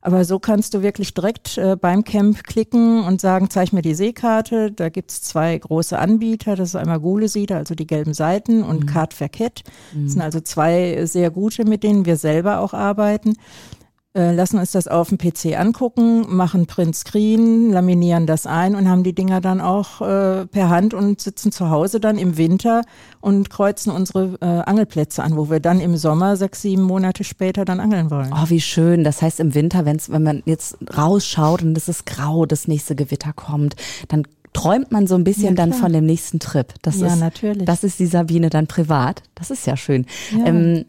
Aber 0.06 0.24
so 0.24 0.38
kannst 0.38 0.72
du 0.72 0.82
wirklich 0.82 1.14
direkt 1.14 1.58
äh, 1.58 1.74
beim 1.74 2.04
Camp 2.04 2.44
klicken 2.44 3.02
und 3.02 3.20
sagen, 3.20 3.50
zeig 3.50 3.72
mir 3.72 3.82
die 3.82 3.96
Seekarte. 3.96 4.70
Da 4.70 4.88
gibt's 4.88 5.20
zwei 5.22 5.58
große 5.58 5.98
Anbieter. 5.98 6.54
Das 6.54 6.68
ist 6.68 6.76
einmal 6.76 7.00
Gulesieder, 7.00 7.56
also 7.56 7.74
die 7.74 7.88
gelben 7.88 8.14
Seiten, 8.14 8.62
und 8.62 8.82
mhm. 8.82 8.86
Card 8.86 9.14
Verkett. 9.14 9.64
Das 9.64 9.94
mhm. 9.94 10.08
sind 10.10 10.20
also 10.22 10.38
zwei 10.38 11.04
sehr 11.06 11.32
gute, 11.32 11.64
mit 11.64 11.82
denen 11.82 12.06
wir 12.06 12.16
selber 12.18 12.60
auch 12.60 12.72
arbeiten. 12.72 13.34
Äh, 14.16 14.32
lassen 14.32 14.58
uns 14.58 14.72
das 14.72 14.88
auf 14.88 15.10
dem 15.10 15.18
PC 15.18 15.58
angucken, 15.58 16.24
machen 16.34 16.66
Print 16.66 16.96
Screen, 16.96 17.70
laminieren 17.70 18.26
das 18.26 18.46
ein 18.46 18.74
und 18.74 18.88
haben 18.88 19.02
die 19.02 19.14
Dinger 19.14 19.42
dann 19.42 19.60
auch 19.60 20.00
äh, 20.00 20.46
per 20.46 20.70
Hand 20.70 20.94
und 20.94 21.20
sitzen 21.20 21.52
zu 21.52 21.68
Hause 21.68 22.00
dann 22.00 22.16
im 22.16 22.38
Winter 22.38 22.80
und 23.20 23.50
kreuzen 23.50 23.92
unsere 23.92 24.38
äh, 24.40 24.46
Angelplätze 24.46 25.22
an, 25.22 25.36
wo 25.36 25.50
wir 25.50 25.60
dann 25.60 25.80
im 25.80 25.98
Sommer 25.98 26.38
sechs, 26.38 26.62
sieben 26.62 26.80
Monate 26.80 27.24
später 27.24 27.66
dann 27.66 27.78
angeln 27.78 28.10
wollen. 28.10 28.32
Oh, 28.32 28.48
wie 28.48 28.62
schön. 28.62 29.04
Das 29.04 29.20
heißt 29.20 29.38
im 29.38 29.54
Winter, 29.54 29.84
wenn's, 29.84 30.10
wenn 30.10 30.22
man 30.22 30.42
jetzt 30.46 30.78
rausschaut 30.96 31.62
und 31.62 31.76
es 31.76 31.86
ist 31.86 32.06
grau, 32.06 32.46
das 32.46 32.68
nächste 32.68 32.96
Gewitter 32.96 33.34
kommt, 33.34 33.76
dann 34.08 34.22
träumt 34.54 34.92
man 34.92 35.06
so 35.06 35.14
ein 35.14 35.24
bisschen 35.24 35.50
ja, 35.50 35.54
dann 35.56 35.74
von 35.74 35.92
dem 35.92 36.06
nächsten 36.06 36.38
Trip. 36.38 36.72
Das 36.80 37.00
ja, 37.00 37.08
ist, 37.08 37.20
natürlich. 37.20 37.66
Das 37.66 37.84
ist 37.84 37.98
die 37.98 38.06
Sabine 38.06 38.48
dann 38.48 38.66
privat. 38.66 39.22
Das 39.34 39.50
ist 39.50 39.66
ja 39.66 39.76
schön. 39.76 40.06
Ja. 40.32 40.46
Ähm, 40.46 40.86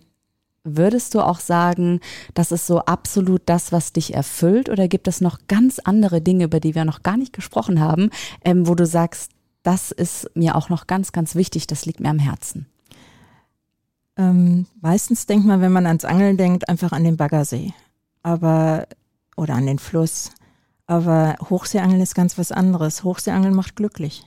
Würdest 0.75 1.15
du 1.15 1.21
auch 1.21 1.39
sagen, 1.39 2.01
das 2.33 2.51
ist 2.51 2.67
so 2.67 2.79
absolut 2.79 3.41
das, 3.45 3.71
was 3.71 3.93
dich 3.93 4.13
erfüllt? 4.13 4.69
Oder 4.69 4.87
gibt 4.87 5.07
es 5.07 5.21
noch 5.21 5.39
ganz 5.47 5.79
andere 5.79 6.21
Dinge, 6.21 6.45
über 6.45 6.59
die 6.59 6.75
wir 6.75 6.83
noch 6.83 7.03
gar 7.03 7.15
nicht 7.15 7.33
gesprochen 7.33 7.79
haben, 7.79 8.09
ähm, 8.43 8.67
wo 8.67 8.75
du 8.75 8.85
sagst, 8.85 9.31
das 9.63 9.91
ist 9.91 10.29
mir 10.35 10.55
auch 10.55 10.69
noch 10.69 10.87
ganz, 10.87 11.11
ganz 11.11 11.35
wichtig, 11.35 11.67
das 11.67 11.85
liegt 11.85 11.99
mir 11.99 12.09
am 12.09 12.19
Herzen? 12.19 12.67
Ähm, 14.17 14.65
meistens 14.81 15.25
denkt 15.25 15.45
man, 15.45 15.61
wenn 15.61 15.71
man 15.71 15.85
ans 15.85 16.05
Angeln 16.05 16.37
denkt, 16.37 16.67
einfach 16.67 16.91
an 16.91 17.03
den 17.03 17.17
Baggersee. 17.17 17.73
Aber, 18.23 18.87
oder 19.35 19.55
an 19.55 19.65
den 19.65 19.79
Fluss. 19.79 20.31
Aber 20.85 21.35
Hochseeangeln 21.49 22.01
ist 22.01 22.15
ganz 22.15 22.37
was 22.37 22.51
anderes. 22.51 23.03
Hochseeangeln 23.03 23.55
macht 23.55 23.75
glücklich 23.75 24.25